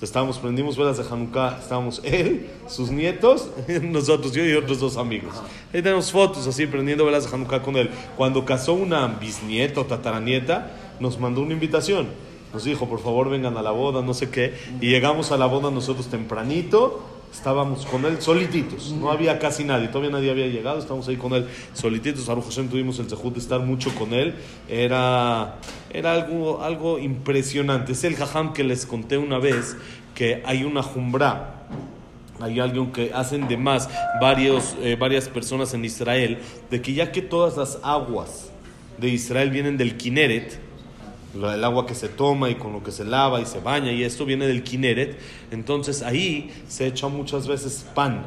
estábamos, 0.02 0.38
prendimos 0.38 0.76
velas 0.76 0.98
de 0.98 1.04
Hanukkah, 1.04 1.58
estábamos 1.60 2.00
él, 2.04 2.50
sus 2.66 2.90
nietos, 2.90 3.50
nosotros, 3.82 4.32
yo 4.32 4.44
y 4.44 4.54
otros 4.54 4.80
dos 4.80 4.96
amigos. 4.96 5.34
Ahí 5.72 5.82
tenemos 5.82 6.10
fotos 6.10 6.46
así, 6.46 6.66
prendiendo 6.66 7.04
velas 7.04 7.24
de 7.24 7.34
Hanukkah 7.34 7.62
con 7.62 7.76
él. 7.76 7.90
Cuando 8.16 8.44
casó 8.44 8.74
una 8.74 9.06
bisnieta 9.06 9.80
o 9.80 9.86
tataranieta, 9.86 10.70
nos 11.00 11.18
mandó 11.18 11.42
una 11.42 11.52
invitación. 11.52 12.08
Nos 12.52 12.64
dijo, 12.64 12.88
por 12.88 13.00
favor, 13.00 13.30
vengan 13.30 13.56
a 13.56 13.62
la 13.62 13.70
boda, 13.70 14.02
no 14.02 14.12
sé 14.12 14.28
qué. 14.28 14.54
Y 14.80 14.90
llegamos 14.90 15.32
a 15.32 15.38
la 15.38 15.46
boda 15.46 15.70
nosotros 15.70 16.08
tempranito 16.08 17.11
estábamos 17.32 17.86
con 17.86 18.04
él 18.04 18.20
solititos, 18.20 18.92
no 18.92 19.10
había 19.10 19.38
casi 19.38 19.64
nadie, 19.64 19.88
todavía 19.88 20.10
nadie 20.10 20.30
había 20.30 20.46
llegado, 20.48 20.78
estábamos 20.78 21.08
ahí 21.08 21.16
con 21.16 21.32
él 21.32 21.48
solititos, 21.72 22.28
a 22.28 22.36
José 22.36 22.62
tuvimos 22.64 22.98
el 22.98 23.08
sejud 23.08 23.32
de 23.32 23.40
estar 23.40 23.60
mucho 23.60 23.94
con 23.94 24.12
él, 24.12 24.34
era, 24.68 25.58
era 25.90 26.12
algo, 26.12 26.62
algo 26.62 26.98
impresionante, 26.98 27.92
es 27.92 28.04
el 28.04 28.16
jajam 28.16 28.52
que 28.52 28.64
les 28.64 28.84
conté 28.84 29.16
una 29.16 29.38
vez, 29.38 29.76
que 30.14 30.42
hay 30.44 30.64
una 30.64 30.82
jumbra, 30.82 31.66
hay 32.40 32.60
algo 32.60 32.92
que 32.92 33.12
hacen 33.14 33.48
de 33.48 33.56
más 33.56 33.88
varios, 34.20 34.76
eh, 34.82 34.96
varias 34.98 35.28
personas 35.28 35.72
en 35.74 35.84
Israel, 35.84 36.38
de 36.70 36.82
que 36.82 36.92
ya 36.92 37.12
que 37.12 37.22
todas 37.22 37.56
las 37.56 37.78
aguas 37.82 38.50
de 38.98 39.08
Israel 39.08 39.50
vienen 39.50 39.78
del 39.78 39.96
Kineret, 39.96 40.60
el 41.34 41.64
agua 41.64 41.86
que 41.86 41.94
se 41.94 42.08
toma 42.08 42.50
y 42.50 42.56
con 42.56 42.72
lo 42.72 42.82
que 42.82 42.90
se 42.90 43.04
lava 43.04 43.40
y 43.40 43.46
se 43.46 43.60
baña 43.60 43.92
y 43.92 44.02
esto 44.02 44.24
viene 44.24 44.46
del 44.46 44.62
Kineret. 44.62 45.18
Entonces 45.50 46.02
ahí 46.02 46.52
se 46.68 46.86
echa 46.86 47.08
muchas 47.08 47.48
veces 47.48 47.86
pan, 47.94 48.24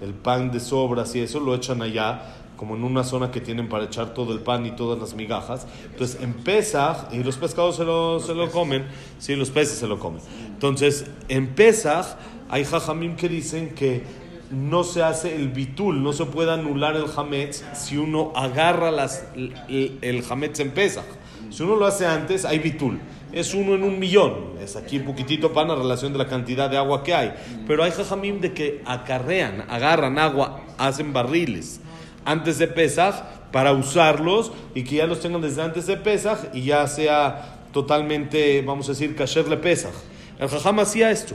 el 0.00 0.14
pan 0.14 0.50
de 0.50 0.60
sobras 0.60 1.14
y 1.14 1.20
eso 1.20 1.40
lo 1.40 1.54
echan 1.54 1.82
allá 1.82 2.34
como 2.56 2.74
en 2.74 2.84
una 2.84 3.04
zona 3.04 3.30
que 3.30 3.40
tienen 3.40 3.68
para 3.68 3.84
echar 3.84 4.14
todo 4.14 4.32
el 4.32 4.40
pan 4.40 4.64
y 4.66 4.70
todas 4.72 4.98
las 4.98 5.14
migajas. 5.14 5.66
Entonces 5.90 6.20
en 6.22 6.32
Pesach, 6.32 7.12
y 7.12 7.22
los 7.22 7.36
pescados 7.36 7.76
se 7.76 7.84
lo, 7.84 8.18
se 8.20 8.34
lo 8.34 8.50
comen, 8.50 8.86
sí, 9.18 9.36
los 9.36 9.50
peces 9.50 9.78
se 9.78 9.86
lo 9.86 9.98
comen. 9.98 10.20
Entonces 10.46 11.06
en 11.28 11.48
Pesach 11.48 12.16
hay 12.48 12.64
jajamim 12.64 13.16
que 13.16 13.28
dicen 13.28 13.74
que 13.74 14.04
no 14.50 14.84
se 14.84 15.02
hace 15.02 15.34
el 15.34 15.48
bitul, 15.48 16.02
no 16.02 16.12
se 16.12 16.24
puede 16.24 16.52
anular 16.52 16.96
el 16.96 17.06
hametz 17.14 17.64
si 17.74 17.96
uno 17.96 18.32
agarra 18.34 18.90
las, 18.90 19.26
el, 19.34 19.98
el 20.00 20.24
hametz 20.28 20.60
en 20.60 20.70
Pesach. 20.70 21.04
Si 21.50 21.62
uno 21.62 21.76
lo 21.76 21.86
hace 21.86 22.06
antes, 22.06 22.44
hay 22.44 22.58
bitul. 22.58 22.98
Es 23.32 23.54
uno 23.54 23.74
en 23.74 23.82
un 23.82 23.98
millón. 23.98 24.54
Es 24.60 24.76
aquí 24.76 24.98
un 24.98 25.04
poquitito 25.04 25.52
pan 25.52 25.70
a 25.70 25.74
relación 25.74 26.12
de 26.12 26.18
la 26.18 26.28
cantidad 26.28 26.70
de 26.70 26.76
agua 26.76 27.02
que 27.02 27.14
hay. 27.14 27.34
Pero 27.66 27.82
hay 27.82 27.90
jajamim 27.90 28.40
de 28.40 28.52
que 28.52 28.82
acarrean, 28.84 29.64
agarran 29.68 30.18
agua, 30.18 30.60
hacen 30.78 31.12
barriles 31.12 31.80
antes 32.24 32.58
de 32.58 32.66
Pesach 32.66 33.14
para 33.52 33.72
usarlos 33.72 34.52
y 34.74 34.84
que 34.84 34.96
ya 34.96 35.06
los 35.06 35.20
tengan 35.20 35.40
desde 35.40 35.62
antes 35.62 35.86
de 35.86 35.96
Pesach 35.96 36.38
y 36.52 36.62
ya 36.62 36.86
sea 36.88 37.60
totalmente, 37.72 38.62
vamos 38.62 38.88
a 38.88 38.92
decir, 38.92 39.14
kasher 39.14 39.48
le 39.48 39.56
Pesach. 39.56 39.94
El 40.38 40.48
jajam 40.48 40.80
hacía 40.80 41.10
esto, 41.10 41.34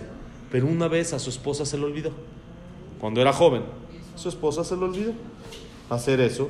pero 0.52 0.68
una 0.68 0.88
vez 0.88 1.14
a 1.14 1.20
su 1.20 1.30
esposa 1.30 1.66
se 1.66 1.78
le 1.78 1.86
olvidó. 1.86 2.12
Cuando 3.00 3.22
era 3.22 3.34
joven, 3.34 3.64
su 4.16 4.30
esposa 4.30 4.64
se 4.64 4.76
le 4.76 4.84
olvidó 4.84 5.14
hacer 5.90 6.20
eso. 6.20 6.50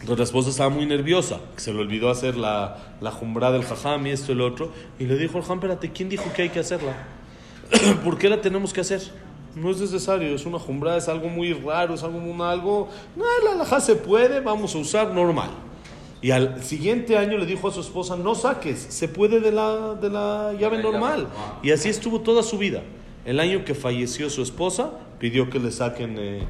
Entonces 0.00 0.18
la 0.18 0.24
esposa 0.24 0.50
estaba 0.50 0.68
muy 0.70 0.86
nerviosa, 0.86 1.40
que 1.54 1.60
se 1.60 1.72
le 1.72 1.80
olvidó 1.80 2.10
hacer 2.10 2.36
la, 2.36 2.76
la 3.00 3.10
jumbra 3.10 3.50
del 3.50 3.64
jajam 3.64 4.06
y 4.06 4.10
esto 4.10 4.32
y 4.32 4.34
el 4.34 4.42
otro. 4.42 4.70
Y 4.98 5.04
le 5.04 5.16
dijo 5.16 5.38
al 5.38 5.42
jajam, 5.42 5.58
espérate, 5.58 5.90
¿quién 5.90 6.08
dijo 6.08 6.24
que 6.34 6.42
hay 6.42 6.48
que 6.50 6.60
hacerla? 6.60 6.92
¿Por 8.04 8.18
qué 8.18 8.28
la 8.28 8.40
tenemos 8.40 8.72
que 8.72 8.82
hacer? 8.82 9.00
No 9.54 9.70
es 9.70 9.80
necesario, 9.80 10.34
es 10.34 10.44
una 10.44 10.58
jumbra, 10.58 10.96
es 10.98 11.08
algo 11.08 11.28
muy 11.28 11.52
raro, 11.54 11.94
es 11.94 12.02
algo, 12.02 12.18
un- 12.18 12.40
algo, 12.42 12.88
no, 13.16 13.24
la 13.44 13.52
alajá 13.52 13.80
se 13.80 13.96
puede, 13.96 14.40
vamos 14.40 14.74
a 14.74 14.78
usar 14.78 15.12
normal. 15.12 15.48
Y 16.20 16.30
al 16.30 16.62
siguiente 16.62 17.16
año 17.16 17.38
le 17.38 17.46
dijo 17.46 17.68
a 17.68 17.72
su 17.72 17.80
esposa, 17.80 18.16
no 18.16 18.34
saques, 18.34 18.78
se 18.78 19.08
puede 19.08 19.40
de 19.40 19.52
la, 19.52 19.94
de 19.94 20.10
la 20.10 20.52
llave 20.58 20.82
normal. 20.82 21.26
Y 21.62 21.70
así 21.70 21.88
estuvo 21.88 22.20
toda 22.20 22.42
su 22.42 22.58
vida. 22.58 22.82
El 23.24 23.40
año 23.40 23.64
que 23.64 23.74
falleció 23.74 24.28
su 24.30 24.42
esposa, 24.42 24.90
pidió 25.18 25.48
que 25.50 25.58
le 25.58 25.70
saquen, 25.72 26.16
eh, 26.18 26.46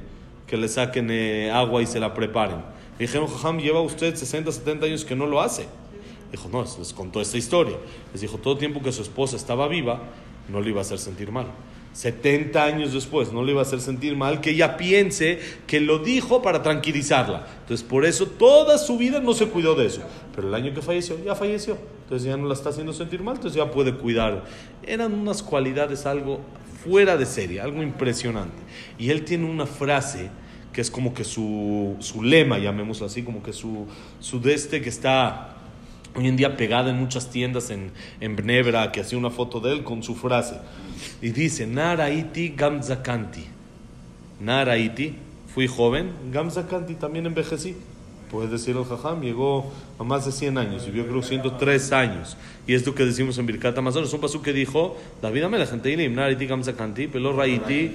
que 0.47 0.57
le 0.57 0.69
saquen 0.69 1.09
eh, 1.11 1.50
agua 1.53 1.83
y 1.83 1.87
se 1.87 2.00
la 2.00 2.12
preparen. 2.12 2.59
Le 2.99 3.07
dijeron, 3.07 3.29
Jajam, 3.29 3.59
lleva 3.59 3.81
usted 3.81 4.15
60, 4.15 4.50
70 4.50 4.87
años 4.87 5.05
que 5.05 5.15
no 5.15 5.26
lo 5.26 5.41
hace. 5.41 5.67
Dijo, 6.31 6.49
no, 6.49 6.65
les 6.79 6.93
contó 6.93 7.21
esta 7.21 7.37
historia. 7.37 7.76
Les 8.12 8.23
dijo, 8.23 8.38
todo 8.38 8.57
tiempo 8.57 8.83
que 8.83 8.93
su 8.93 9.03
esposa 9.03 9.37
estaba 9.37 9.69
viva, 9.69 10.03
no 10.49 10.61
le 10.61 10.71
iba 10.71 10.81
a 10.81 10.83
hacer 10.83 10.99
sentir 10.99 11.31
mal. 11.31 11.47
70 11.93 12.62
años 12.62 12.93
después, 12.93 13.33
no 13.33 13.43
le 13.43 13.53
iba 13.53 13.61
a 13.61 13.65
hacer 13.65 13.81
sentir 13.81 14.17
mal 14.17 14.43
que 14.43 14.50
ella 14.50 14.76
piense 14.76 15.38
que 15.67 15.81
lo 15.81 15.99
dijo 15.99 16.43
para 16.43 16.62
tranquilizarla. 16.62 17.47
Entonces, 17.62 17.87
por 17.87 18.05
eso 18.05 18.26
toda 18.26 18.76
su 18.76 18.99
vida 18.99 19.19
no 19.21 19.33
se 19.33 19.47
cuidó 19.47 19.75
de 19.75 19.87
eso. 19.87 20.03
Pero 20.35 20.49
el 20.49 20.55
año 20.55 20.75
que 20.75 20.83
falleció, 20.83 21.17
ya 21.25 21.35
falleció. 21.35 21.79
Entonces 22.03 22.29
ya 22.29 22.37
no 22.37 22.49
la 22.49 22.55
está 22.55 22.69
haciendo 22.69 22.93
sentir 22.93 23.23
mal, 23.23 23.37
entonces 23.37 23.57
ya 23.57 23.71
puede 23.71 23.95
cuidar. 23.95 24.45
Eran 24.83 25.15
unas 25.15 25.43
cualidades 25.43 26.05
algo 26.05 26.41
fuera 26.85 27.17
de 27.17 27.25
serie, 27.25 27.62
algo 27.62 27.83
impresionante. 27.83 28.59
Y 28.99 29.11
él 29.11 29.25
tiene 29.25 29.47
una 29.47 29.67
frase 29.67 30.29
que 30.76 30.83
es 30.83 30.90
como 30.90 31.14
que 31.14 31.25
su, 31.25 31.97
su 32.00 32.23
lema, 32.23 32.59
llamémoslo 32.59 33.06
así, 33.06 33.23
como 33.23 33.42
que 33.42 33.54
su, 33.54 33.87
su 34.21 34.42
de 34.42 34.52
este 34.52 34.83
que 34.83 34.90
está 34.90 35.56
hoy 36.14 36.28
en 36.28 36.37
día 36.37 36.54
pegada 36.59 36.90
en 36.90 36.97
muchas 36.97 37.30
tiendas 37.30 37.71
en, 37.71 37.92
en 38.21 38.37
Bnebra, 38.37 38.92
que 38.92 39.00
hacía 39.00 39.16
una 39.16 39.30
foto 39.30 39.59
de 39.59 39.73
él 39.73 39.85
con 39.85 40.02
su 40.02 40.14
frase. 40.14 40.56
Y 41.23 41.30
dice, 41.30 41.66
Naraiti 41.66 42.50
Gamzakanti. 42.50 43.47
Naraiti, 44.38 45.14
fui 45.54 45.66
joven, 45.66 46.11
Gamzakanti 46.30 46.97
también 46.97 47.25
envejecí. 47.25 47.74
Puedes 48.31 48.51
decir 48.51 48.77
el 48.77 48.85
jajam, 48.85 49.22
llegó 49.22 49.72
a 49.98 50.05
más 50.05 50.27
de 50.27 50.33
100 50.33 50.59
años, 50.59 50.85
vivió 50.85 51.07
creo 51.07 51.22
103 51.22 51.92
años. 51.92 52.37
Y 52.66 52.74
es 52.74 52.85
lo 52.85 52.94
que 52.94 53.07
decimos 53.07 53.38
en 53.38 53.46
Birkat 53.46 53.79
Amazon, 53.79 54.05
es 54.05 54.12
un 54.12 54.20
pasú 54.20 54.42
que 54.42 54.53
dijo, 54.53 54.98
David 55.22 55.44
Amelech, 55.44 55.72
en 55.72 55.81
Teilim, 55.81 56.14
Naraiti 56.14 56.46
Gamzakanti, 56.46 57.07
pero 57.07 57.35
Raiti 57.35 57.92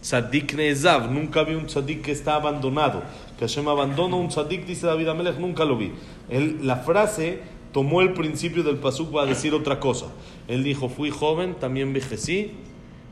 Tzadik 0.00 0.54
Nezav, 0.54 1.10
nunca 1.10 1.42
vi 1.42 1.54
un 1.54 1.66
tzadik 1.66 2.02
que 2.02 2.12
está 2.12 2.36
abandonado. 2.36 3.02
Que 3.38 3.46
Hashem 3.46 3.66
abandona 3.68 4.16
un 4.16 4.28
tzadik, 4.28 4.64
dice 4.64 4.86
David 4.86 5.08
Amelech, 5.08 5.38
nunca 5.38 5.64
lo 5.64 5.76
vi. 5.76 5.92
Él, 6.28 6.60
la 6.62 6.76
frase 6.76 7.40
tomó 7.72 8.00
el 8.00 8.12
principio 8.12 8.62
del 8.62 8.76
pasuk 8.76 9.12
para 9.12 9.26
decir 9.26 9.54
otra 9.54 9.80
cosa. 9.80 10.06
Él 10.46 10.62
dijo, 10.62 10.88
fui 10.88 11.10
joven, 11.10 11.54
también 11.54 11.88
envejecí. 11.88 12.52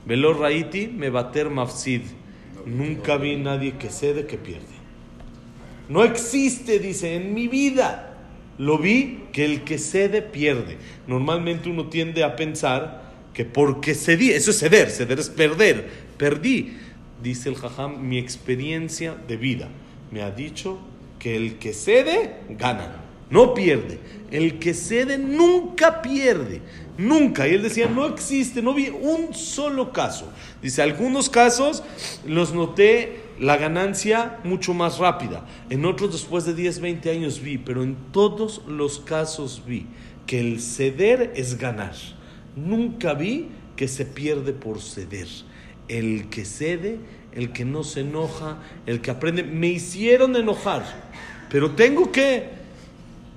Velo 0.04 0.34
Raiti, 0.34 0.86
me 0.86 1.10
bater 1.10 1.50
mafsid. 1.50 2.02
Nunca 2.64 3.16
vi 3.16 3.36
nadie 3.36 3.72
que 3.72 3.90
cede 3.90 4.26
que 4.26 4.38
pierde. 4.38 4.76
No 5.88 6.04
existe, 6.04 6.78
dice, 6.78 7.16
en 7.16 7.34
mi 7.34 7.48
vida. 7.48 8.14
Lo 8.58 8.78
vi 8.78 9.24
que 9.32 9.44
el 9.44 9.64
que 9.64 9.78
cede 9.78 10.22
pierde. 10.22 10.78
Normalmente 11.06 11.68
uno 11.68 11.88
tiende 11.88 12.24
a 12.24 12.36
pensar 12.36 13.04
que 13.34 13.44
porque 13.44 13.94
cedí, 13.94 14.30
eso 14.30 14.50
es 14.50 14.58
ceder, 14.58 14.90
ceder 14.90 15.18
es 15.18 15.28
perder, 15.28 16.05
perdí. 16.16 16.76
Dice 17.22 17.48
el 17.48 17.56
jajam, 17.56 18.06
mi 18.06 18.18
experiencia 18.18 19.14
de 19.26 19.36
vida 19.36 19.68
me 20.10 20.22
ha 20.22 20.30
dicho 20.30 20.78
que 21.18 21.36
el 21.36 21.58
que 21.58 21.72
cede 21.72 22.36
gana, 22.50 23.02
no 23.30 23.54
pierde. 23.54 23.98
El 24.30 24.58
que 24.58 24.74
cede 24.74 25.18
nunca 25.18 26.02
pierde, 26.02 26.60
nunca. 26.98 27.48
Y 27.48 27.54
él 27.54 27.62
decía, 27.62 27.88
no 27.88 28.06
existe, 28.06 28.62
no 28.62 28.74
vi 28.74 28.88
un 28.88 29.34
solo 29.34 29.92
caso. 29.92 30.30
Dice, 30.62 30.82
algunos 30.82 31.30
casos 31.30 31.82
los 32.26 32.52
noté 32.52 33.22
la 33.38 33.56
ganancia 33.56 34.38
mucho 34.44 34.74
más 34.74 34.98
rápida. 34.98 35.46
En 35.70 35.84
otros 35.84 36.12
después 36.12 36.44
de 36.44 36.54
10, 36.54 36.80
20 36.80 37.10
años 37.10 37.40
vi, 37.40 37.58
pero 37.58 37.82
en 37.82 37.96
todos 38.12 38.62
los 38.66 39.00
casos 39.00 39.62
vi 39.66 39.86
que 40.26 40.40
el 40.40 40.60
ceder 40.60 41.32
es 41.36 41.58
ganar. 41.58 41.94
Nunca 42.56 43.14
vi 43.14 43.48
que 43.76 43.88
se 43.88 44.06
pierde 44.06 44.52
por 44.52 44.80
ceder. 44.80 45.28
El 45.88 46.28
que 46.28 46.44
cede, 46.44 46.98
el 47.32 47.52
que 47.52 47.64
no 47.64 47.84
se 47.84 48.00
enoja, 48.00 48.58
el 48.86 49.00
que 49.00 49.10
aprende, 49.10 49.42
me 49.42 49.68
hicieron 49.68 50.34
enojar, 50.36 50.84
pero 51.50 51.72
tengo 51.72 52.10
que 52.10 52.48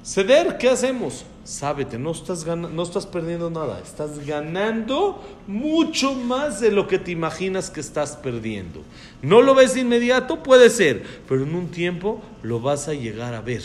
ceder, 0.04 0.58
¿qué 0.58 0.70
hacemos? 0.70 1.26
Sábete, 1.44 1.98
no 1.98 2.12
estás, 2.12 2.46
no 2.46 2.84
estás 2.84 3.08
perdiendo 3.08 3.50
nada, 3.50 3.80
estás 3.84 4.26
ganando 4.26 5.24
mucho 5.48 6.14
más 6.14 6.62
de 6.62 6.72
lo 6.72 6.88
que 6.88 7.00
te 7.00 7.12
imaginas 7.12 7.72
que 7.72 7.80
estás 7.80 8.16
perdiendo. 8.16 8.84
No 9.22 9.42
lo 9.42 9.56
ves 9.56 9.74
de 9.74 9.82
inmediato, 9.82 10.44
puede 10.44 10.70
ser, 10.70 11.04
pero 11.28 11.44
en 11.44 11.56
un 11.56 11.70
tiempo 11.70 12.22
lo 12.44 12.60
vas 12.60 12.88
a 12.88 12.94
llegar 12.94 13.34
a 13.34 13.42
ver. 13.42 13.64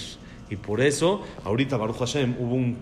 Y 0.48 0.56
por 0.56 0.80
eso, 0.80 1.22
ahorita 1.44 1.76
Baruch 1.76 1.98
Hashem 1.98 2.36
hubo 2.38 2.54
un 2.54 2.76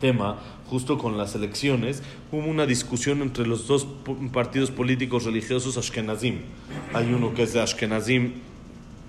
tema, 0.00 0.38
justo 0.68 0.98
con 0.98 1.16
las 1.16 1.34
elecciones, 1.34 2.02
hubo 2.32 2.46
una 2.46 2.66
discusión 2.66 3.22
entre 3.22 3.46
los 3.46 3.66
dos 3.66 3.86
partidos 4.32 4.70
políticos 4.70 5.24
religiosos 5.24 5.76
Ashkenazim. 5.76 6.40
Hay 6.92 7.12
uno 7.12 7.34
que 7.34 7.44
es 7.44 7.52
de 7.52 7.60
Ashkenazim, 7.60 8.32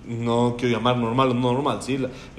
no 0.06 0.56
quiero 0.58 0.76
llamar 0.76 0.96
normal 0.96 1.30
o 1.30 1.34
no 1.34 1.52
normal, 1.52 1.82
¿sí? 1.82 1.98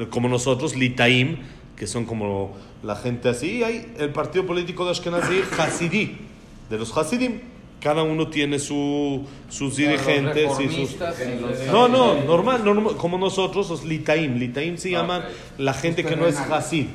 Como 0.10 0.30
nosotros, 0.30 0.76
Litaim, 0.76 1.38
que 1.76 1.88
son 1.88 2.06
como 2.06 2.56
la 2.84 2.96
gente 2.96 3.30
así, 3.30 3.58
y 3.58 3.64
hay 3.64 3.94
el 4.00 4.10
partido 4.10 4.46
político 4.46 4.86
de 4.86 4.92
Ashkenazim, 4.92 5.44
Hasidí, 5.58 6.18
de 6.70 6.78
los 6.78 6.96
Hasidim. 6.98 7.42
Cada 7.80 8.04
uno 8.04 8.28
tiene 8.28 8.60
su, 8.60 9.26
sus 9.48 9.78
dirigentes 9.78 10.52
y 10.60 10.68
sus... 10.68 10.98
No, 11.72 11.88
no, 11.88 12.16
normal, 12.26 12.66
normal, 12.66 12.98
como 12.98 13.18
nosotros, 13.18 13.70
los 13.70 13.86
litaim. 13.86 14.38
Litaim 14.38 14.78
se 14.78 14.92
llaman 14.92 15.24
la 15.58 15.74
gente 15.74 16.04
que 16.04 16.18
no 16.18 16.28
es 16.28 16.38
hasid. 16.38 16.88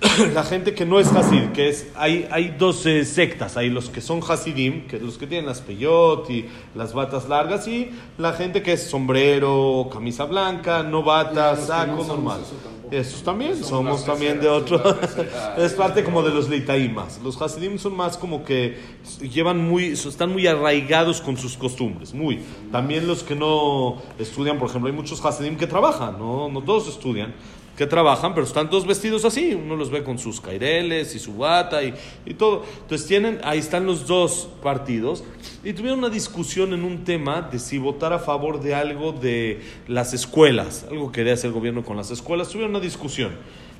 la 0.34 0.44
gente 0.44 0.74
que 0.74 0.86
no 0.86 1.00
es 1.00 1.08
hasid, 1.08 1.50
que 1.52 1.68
es, 1.68 1.88
hay, 1.96 2.28
hay 2.30 2.54
dos 2.56 2.86
eh, 2.86 3.04
sectas, 3.04 3.56
hay 3.56 3.68
los 3.68 3.90
que 3.90 4.00
son 4.00 4.20
hasidim, 4.22 4.86
que 4.86 5.00
los 5.00 5.18
que 5.18 5.26
tienen 5.26 5.46
las 5.46 5.60
peyot 5.60 6.30
y 6.30 6.46
las 6.76 6.92
batas 6.94 7.28
largas, 7.28 7.66
y 7.66 7.90
la 8.16 8.32
gente 8.32 8.62
que 8.62 8.74
es 8.74 8.84
sombrero, 8.84 9.88
camisa 9.92 10.24
blanca, 10.24 10.84
no 10.84 11.02
bata, 11.02 11.56
saco, 11.56 11.96
no 11.96 12.04
normal. 12.04 12.40
eso. 12.42 12.78
Esos 12.90 13.22
también, 13.22 13.56
Son 13.56 13.84
somos 13.84 14.04
también 14.04 14.40
de 14.40 14.48
otro. 14.48 14.80
es 15.58 15.74
parte 15.74 16.02
como 16.02 16.22
de 16.22 16.30
los 16.30 16.48
litaimas. 16.48 17.20
Los 17.22 17.40
hasidim 17.40 17.76
son 17.78 17.94
más 17.94 18.16
como 18.16 18.44
que 18.44 18.78
llevan 19.20 19.58
muy, 19.58 19.88
están 19.88 20.32
muy 20.32 20.46
arraigados 20.46 21.20
con 21.20 21.36
sus 21.36 21.56
costumbres, 21.56 22.14
muy. 22.14 22.40
También 22.72 23.06
los 23.06 23.22
que 23.22 23.34
no 23.34 24.00
estudian, 24.18 24.58
por 24.58 24.70
ejemplo, 24.70 24.88
hay 24.88 24.96
muchos 24.96 25.22
hasidim 25.22 25.56
que 25.56 25.66
trabajan, 25.66 26.18
no, 26.18 26.48
no 26.48 26.62
todos 26.62 26.88
estudian, 26.88 27.34
que 27.78 27.86
trabajan, 27.86 28.34
pero 28.34 28.44
están 28.44 28.68
todos 28.68 28.84
vestidos 28.84 29.24
así. 29.24 29.54
Uno 29.54 29.76
los 29.76 29.88
ve 29.88 30.02
con 30.02 30.18
sus 30.18 30.40
caireles 30.40 31.14
y 31.14 31.20
su 31.20 31.36
bata 31.36 31.80
y, 31.84 31.94
y 32.26 32.34
todo. 32.34 32.64
Entonces 32.82 33.06
tienen, 33.06 33.38
ahí 33.44 33.60
están 33.60 33.86
los 33.86 34.08
dos 34.08 34.48
partidos 34.60 35.22
y 35.62 35.72
tuvieron 35.74 36.00
una 36.00 36.08
discusión 36.08 36.72
en 36.72 36.82
un 36.82 37.04
tema 37.04 37.40
de 37.40 37.60
si 37.60 37.78
votar 37.78 38.12
a 38.12 38.18
favor 38.18 38.60
de 38.60 38.74
algo 38.74 39.12
de 39.12 39.60
las 39.86 40.12
escuelas, 40.12 40.86
algo 40.90 41.12
que 41.12 41.20
quería 41.20 41.34
hacer 41.34 41.48
el 41.48 41.54
gobierno 41.54 41.84
con 41.84 41.96
las 41.96 42.10
escuelas. 42.10 42.48
Tuvieron 42.48 42.72
una 42.72 42.80
discusión. 42.80 43.30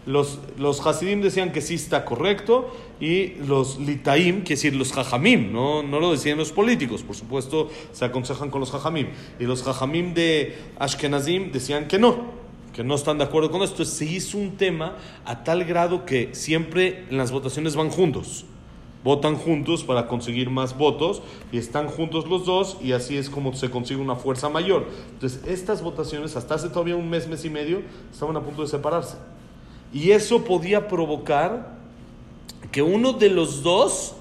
Los, 0.07 0.39
los 0.57 0.87
Hasidim 0.87 1.21
decían 1.21 1.51
que 1.51 1.61
sí 1.61 1.75
está 1.75 2.05
correcto 2.05 2.73
y 3.01 3.35
los 3.47 3.81
Litaim, 3.81 4.45
que 4.45 4.55
decir 4.55 4.77
los 4.77 4.93
Jajamim, 4.93 5.53
no, 5.53 5.83
no 5.83 5.99
lo 5.99 6.13
decían 6.13 6.39
los 6.39 6.53
políticos, 6.53 7.03
por 7.03 7.17
supuesto 7.17 7.69
se 7.93 8.05
aconsejan 8.05 8.49
con 8.49 8.61
los 8.61 8.71
Jajamim. 8.71 9.09
Y 9.41 9.45
los 9.45 9.65
Jajamim 9.65 10.15
de 10.15 10.57
Ashkenazim 10.79 11.51
decían 11.51 11.89
que 11.89 11.99
no, 11.99 12.38
que 12.79 12.85
no 12.85 12.95
están 12.95 13.19
de 13.19 13.25
acuerdo 13.25 13.51
con 13.51 13.63
esto. 13.63 13.85
Se 13.85 14.05
hizo 14.05 14.39
un 14.39 14.57
tema 14.57 14.99
a 15.25 15.43
tal 15.43 15.65
grado 15.65 16.07
que 16.07 16.33
siempre 16.37 17.07
las 17.11 17.33
votaciones 17.33 17.75
van 17.75 17.91
juntos. 17.91 18.45
Votan 19.03 19.35
juntos 19.35 19.83
para 19.83 20.07
conseguir 20.07 20.49
más 20.49 20.79
votos 20.79 21.21
y 21.51 21.59
están 21.59 21.89
juntos 21.89 22.29
los 22.29 22.47
dos 22.47 22.77
y 22.81 22.93
así 22.93 23.17
es 23.17 23.31
como 23.31 23.53
se 23.55 23.69
consigue 23.69 24.01
una 24.01 24.15
fuerza 24.15 24.49
mayor. 24.49 24.87
Entonces, 25.13 25.41
estas 25.45 25.83
votaciones, 25.83 26.37
hasta 26.37 26.55
hace 26.55 26.69
todavía 26.69 26.95
un 26.95 27.11
mes, 27.11 27.27
mes 27.27 27.45
y 27.45 27.51
medio, 27.51 27.83
estaban 28.13 28.37
a 28.37 28.43
punto 28.43 28.63
de 28.63 28.69
separarse. 28.69 29.17
Y 29.93 30.13
eso 30.13 30.45
podía 30.45 30.87
provocar 30.87 31.79
que 32.71 32.83
uno 32.83 33.13
de 33.13 33.29
los 33.29 33.65
dos 33.65 34.15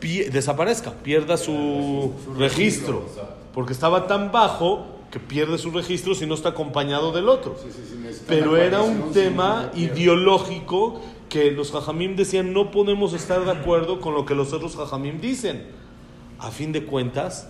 desaparezca, 0.00 0.90
pierda 1.02 1.36
su 1.36 2.14
registro, 2.38 3.04
porque 3.52 3.74
estaba 3.74 4.06
tan 4.06 4.32
bajo 4.32 4.93
que 5.14 5.20
pierde 5.20 5.58
su 5.58 5.70
registro 5.70 6.12
si 6.16 6.26
no 6.26 6.34
está 6.34 6.48
acompañado 6.48 7.12
del 7.12 7.28
otro. 7.28 7.56
Sí, 7.62 7.68
sí, 7.70 7.82
sí, 7.88 7.96
necesitan 8.02 8.26
Pero 8.36 8.56
era 8.56 8.82
un 8.82 9.12
tema 9.12 9.70
ideológico 9.76 11.00
que 11.28 11.52
los 11.52 11.70
jajamim 11.70 12.16
decían 12.16 12.52
no 12.52 12.72
podemos 12.72 13.12
estar 13.12 13.44
de 13.44 13.52
acuerdo 13.52 14.00
con 14.00 14.12
lo 14.14 14.26
que 14.26 14.34
los 14.34 14.52
otros 14.52 14.74
jajamim 14.74 15.20
dicen. 15.20 15.68
A 16.40 16.50
fin 16.50 16.72
de 16.72 16.84
cuentas, 16.84 17.48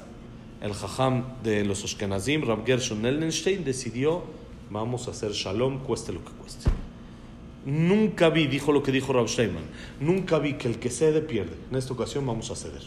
el 0.60 0.74
jajam 0.74 1.24
de 1.42 1.64
los 1.64 1.82
Ashkenazim, 1.84 2.46
Rab 2.46 2.66
Gershon 2.66 3.06
Ellenstein, 3.06 3.64
decidió 3.64 4.24
vamos 4.68 5.08
a 5.08 5.12
hacer 5.12 5.32
shalom 5.32 5.78
cueste 5.78 6.12
lo 6.12 6.22
que 6.22 6.32
cueste. 6.32 6.68
Nunca 7.66 8.28
vi, 8.28 8.46
dijo 8.46 8.72
lo 8.72 8.82
que 8.82 8.92
dijo 8.92 9.12
Rab 9.12 9.28
Steinman, 9.28 9.64
nunca 9.98 10.38
vi 10.38 10.54
que 10.54 10.68
el 10.68 10.78
que 10.78 10.90
cede 10.90 11.22
pierde. 11.22 11.56
En 11.70 11.76
esta 11.78 11.94
ocasión 11.94 12.26
vamos 12.26 12.50
a 12.50 12.56
ceder. 12.56 12.82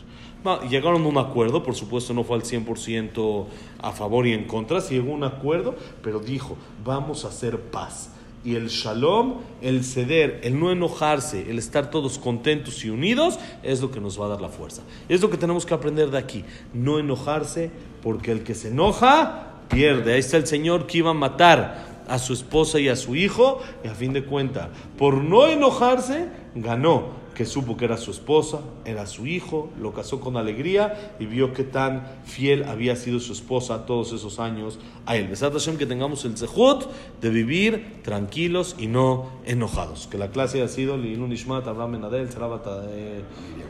Llegaron 0.70 1.04
a 1.04 1.08
un 1.08 1.18
acuerdo, 1.18 1.63
por 1.63 1.76
supuesto 1.76 2.13
no 2.13 2.24
fue 2.24 2.38
al 2.38 2.44
100% 2.44 3.46
a 3.80 3.92
favor 3.92 4.28
y 4.28 4.34
en 4.34 4.46
contra, 4.46 4.80
sí 4.80 4.96
llegó 4.96 5.12
a 5.12 5.16
un 5.16 5.24
acuerdo, 5.24 5.76
pero 6.04 6.20
dijo, 6.20 6.58
vamos 6.86 7.26
a 7.26 7.30
hacer 7.30 7.60
paz. 7.60 8.12
Y 8.46 8.56
el 8.56 8.68
shalom, 8.68 9.40
el 9.62 9.84
ceder, 9.84 10.40
el 10.44 10.58
no 10.60 10.72
enojarse, 10.72 11.50
el 11.50 11.58
estar 11.58 11.90
todos 11.90 12.20
contentos 12.20 12.86
y 12.86 12.90
unidos, 12.90 13.40
es 13.63 13.82
lo 13.82 13.92
que 13.92 14.00
nos 14.00 14.22
va 14.22 14.28
a 14.28 14.30
dar 14.30 14.42
la 14.42 14.48
fuerza. 14.48 14.84
Es 15.10 15.22
lo 15.22 15.30
que 15.30 15.38
tenemos 15.38 15.66
que 15.66 15.74
aprender 15.74 16.12
de 16.12 16.20
aquí. 16.20 16.46
No 16.74 17.00
enojarse, 17.00 17.72
porque 18.02 18.32
el 18.32 18.44
que 18.44 18.56
se 18.56 18.70
enoja, 18.70 19.48
pierde. 19.68 20.13
Ahí 20.13 20.20
está 20.20 20.38
el 20.38 20.48
Señor 20.48 20.88
que 20.88 21.00
iba 21.00 21.12
a 21.12 21.16
matar 21.16 21.87
a 22.08 22.20
su 22.20 22.34
esposa 22.34 22.80
y 22.80 22.89
a 22.89 22.96
su 22.96 23.15
hijo, 23.15 23.60
y 23.84 23.88
a 23.88 23.96
fin 23.96 24.13
de 24.13 24.26
cuentas, 24.26 24.70
por 24.98 25.15
no 25.15 25.48
enojarse, 25.48 26.30
ganó, 26.56 27.28
que 27.38 27.46
supo 27.46 27.78
que 27.78 27.86
era 27.86 27.98
su 27.98 28.10
esposa, 28.10 28.62
era 28.84 29.06
su 29.06 29.28
hijo, 29.28 29.70
lo 29.80 29.93
casó 29.93 30.20
con 30.20 30.38
alegría 30.38 31.13
y 31.20 31.28
vio 31.28 31.54
que 31.54 31.63
tan 31.63 32.04
fiel 32.26 32.63
había 32.63 32.96
sido 32.96 33.20
su 33.20 33.32
esposa 33.32 33.86
todos 33.86 34.12
esos 34.12 34.39
años 34.39 34.80
a 35.06 35.15
él. 35.17 35.28
Besat 35.28 35.54
Hashem, 35.54 35.78
que 35.78 35.86
tengamos 35.86 36.26
el 36.26 36.36
zehut 36.36 36.88
de 37.22 37.30
vivir 37.30 38.02
tranquilos 38.02 38.76
y 38.80 38.88
no 38.88 39.30
enojados. 39.46 40.08
Que 40.08 40.17
la 40.17 40.32
clase 40.32 40.63
ha 40.63 40.67
sido 40.67 40.98
Lilun 40.98 41.32
Ishmat, 41.32 41.67
Abraham 41.67 41.91
Menadel, 41.91 42.32
Sarah 42.32 42.48
Bat 42.48 42.65
eh, 42.89 43.22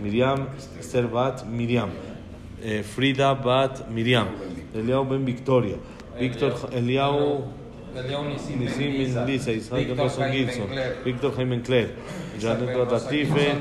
Miriam, 0.02 0.47
Esther. 0.80 1.08
Bat 1.08 1.45
Miriam, 1.45 1.89
eh, 2.63 2.84
Frida 2.84 3.34
Bat 3.34 3.89
Miriam, 3.89 4.30
Eliao 4.73 5.04
Ben 5.04 5.26
Victoria, 5.26 5.76
Víctor. 6.17 6.69
Eliau 6.71 7.43
Nisim 7.95 8.60
Nisim 8.60 9.15
Ben 9.15 9.26
Lisa, 9.26 9.52
Isaac 9.52 9.88
Víctor 9.88 10.10
Jaime 10.10 10.32
Gilson, 10.38 10.67
Bencler. 10.69 11.04
Víctor 11.04 11.36
Jaime 11.36 11.62
Claire, 11.62 11.89
Janet 12.39 12.78
Batatife, 12.78 13.56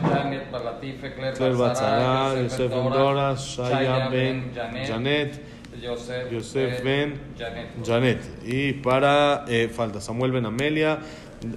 Batzara, 1.56 2.42
Yosef 2.42 2.72
Endora, 2.72 3.36
Shaya 3.36 4.10
Ben 4.10 4.52
Janet, 4.86 5.40
Yosef 6.30 6.82
Ben 6.82 7.14
Janet. 7.82 8.20
Y 8.44 8.72
para, 8.74 9.44
eh, 9.48 9.68
falta 9.68 10.00
Samuel 10.00 10.32
Ben 10.32 10.46
Amelia, 10.46 10.98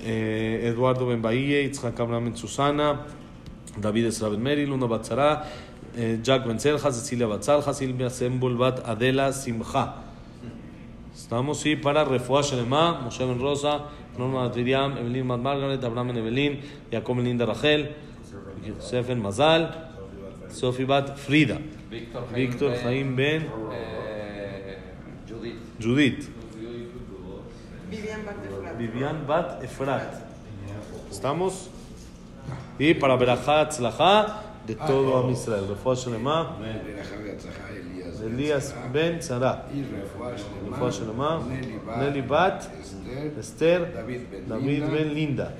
eh, 0.03 0.62
Eduardo 0.71 1.08
Ben 1.08 1.21
Bahía, 1.21 1.62
Itzhak 1.62 1.99
Abraham 1.99 2.25
Ben 2.25 2.38
Susana, 2.38 3.05
David 3.77 4.05
Esra 4.05 4.29
Ben 4.29 4.41
Mary, 4.41 4.65
Luna 4.65 4.86
Batzara, 4.88 5.43
eh, 5.97 6.19
Jack 6.21 6.45
Ben 6.45 6.60
Selja, 6.60 6.91
Cecilia 6.91 7.27
Batzalja, 7.27 7.73
Silvia 7.73 8.10
Sembul 8.10 8.58
Bat 8.58 8.88
Adela 8.88 9.34
Simcha. 9.34 10.08
Estamos, 11.19 11.60
sí, 11.60 11.75
para 11.75 12.05
Refuah 12.05 12.41
Shelema, 12.41 13.01
Moshe 13.01 13.25
Ben 13.25 13.38
Rosa, 13.39 13.88
Norma 14.17 14.49
Miriam, 14.55 14.97
Evelyn 14.97 15.27
Bat 15.27 15.39
Margaret, 15.39 15.84
Abraham 15.84 16.08
Ben 16.08 16.17
Evelyn, 16.17 16.62
Jacob 16.89 17.17
Ben 17.17 17.25
Linda 17.25 17.45
Rachel, 17.45 17.93
Yosef 18.65 19.05
Ben 19.05 19.21
Mazal, 19.21 19.91
Sofi 20.47 20.86
Bat 20.86 21.17
Frida, 21.17 21.60
Víctor 22.34 22.73
Jaim 22.82 23.17
Ben 23.17 23.45
eh, 23.73 24.77
Judith. 25.27 25.60
Judith, 25.77 26.29
Vivian 28.77 29.27
Bat 29.27 29.62
Efrat. 29.62 30.23
¿Estamos? 31.12 31.69
Y 32.79 32.93
para 32.93 33.17
Berajat 33.17 33.71
Tzlajá 33.71 34.41
de 34.65 34.73
todo 34.73 35.17
Am 35.17 35.29
Israel. 35.32 35.67
Refuah 35.67 35.95
Shelema, 35.95 36.55
Berajá 36.58 37.17
Elías 38.21 38.75
Ben 38.93 39.19
Tzara. 39.19 39.65
y 39.73 39.84
Refuah 39.84 40.91
Shelema, 40.91 41.41
Nelly 41.99 42.21
Bat, 42.21 42.63
Esther, 43.39 43.93
David 44.47 44.84
Ben 44.91 45.13
Linda. 45.13 45.53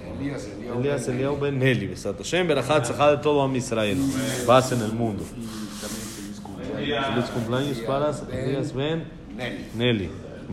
Elías 0.78 1.08
Eliau 1.08 1.38
Ben 1.38 1.58
Nelly. 1.58 1.88
Besat 1.88 2.18
Hashem, 2.18 2.48
Berajat 2.48 2.84
Tzlajá 2.84 3.12
de 3.12 3.18
todo 3.18 3.42
Am 3.42 3.56
Israel. 3.56 3.98
Paz 4.46 4.72
en 4.72 4.82
el 4.82 4.94
mundo. 4.94 5.24
Feliz 5.24 7.30
cumpleaños. 7.34 7.80
Para 7.80 8.12
Elías 8.32 8.74
Ben. 8.74 9.04
Nelly. 9.76 10.10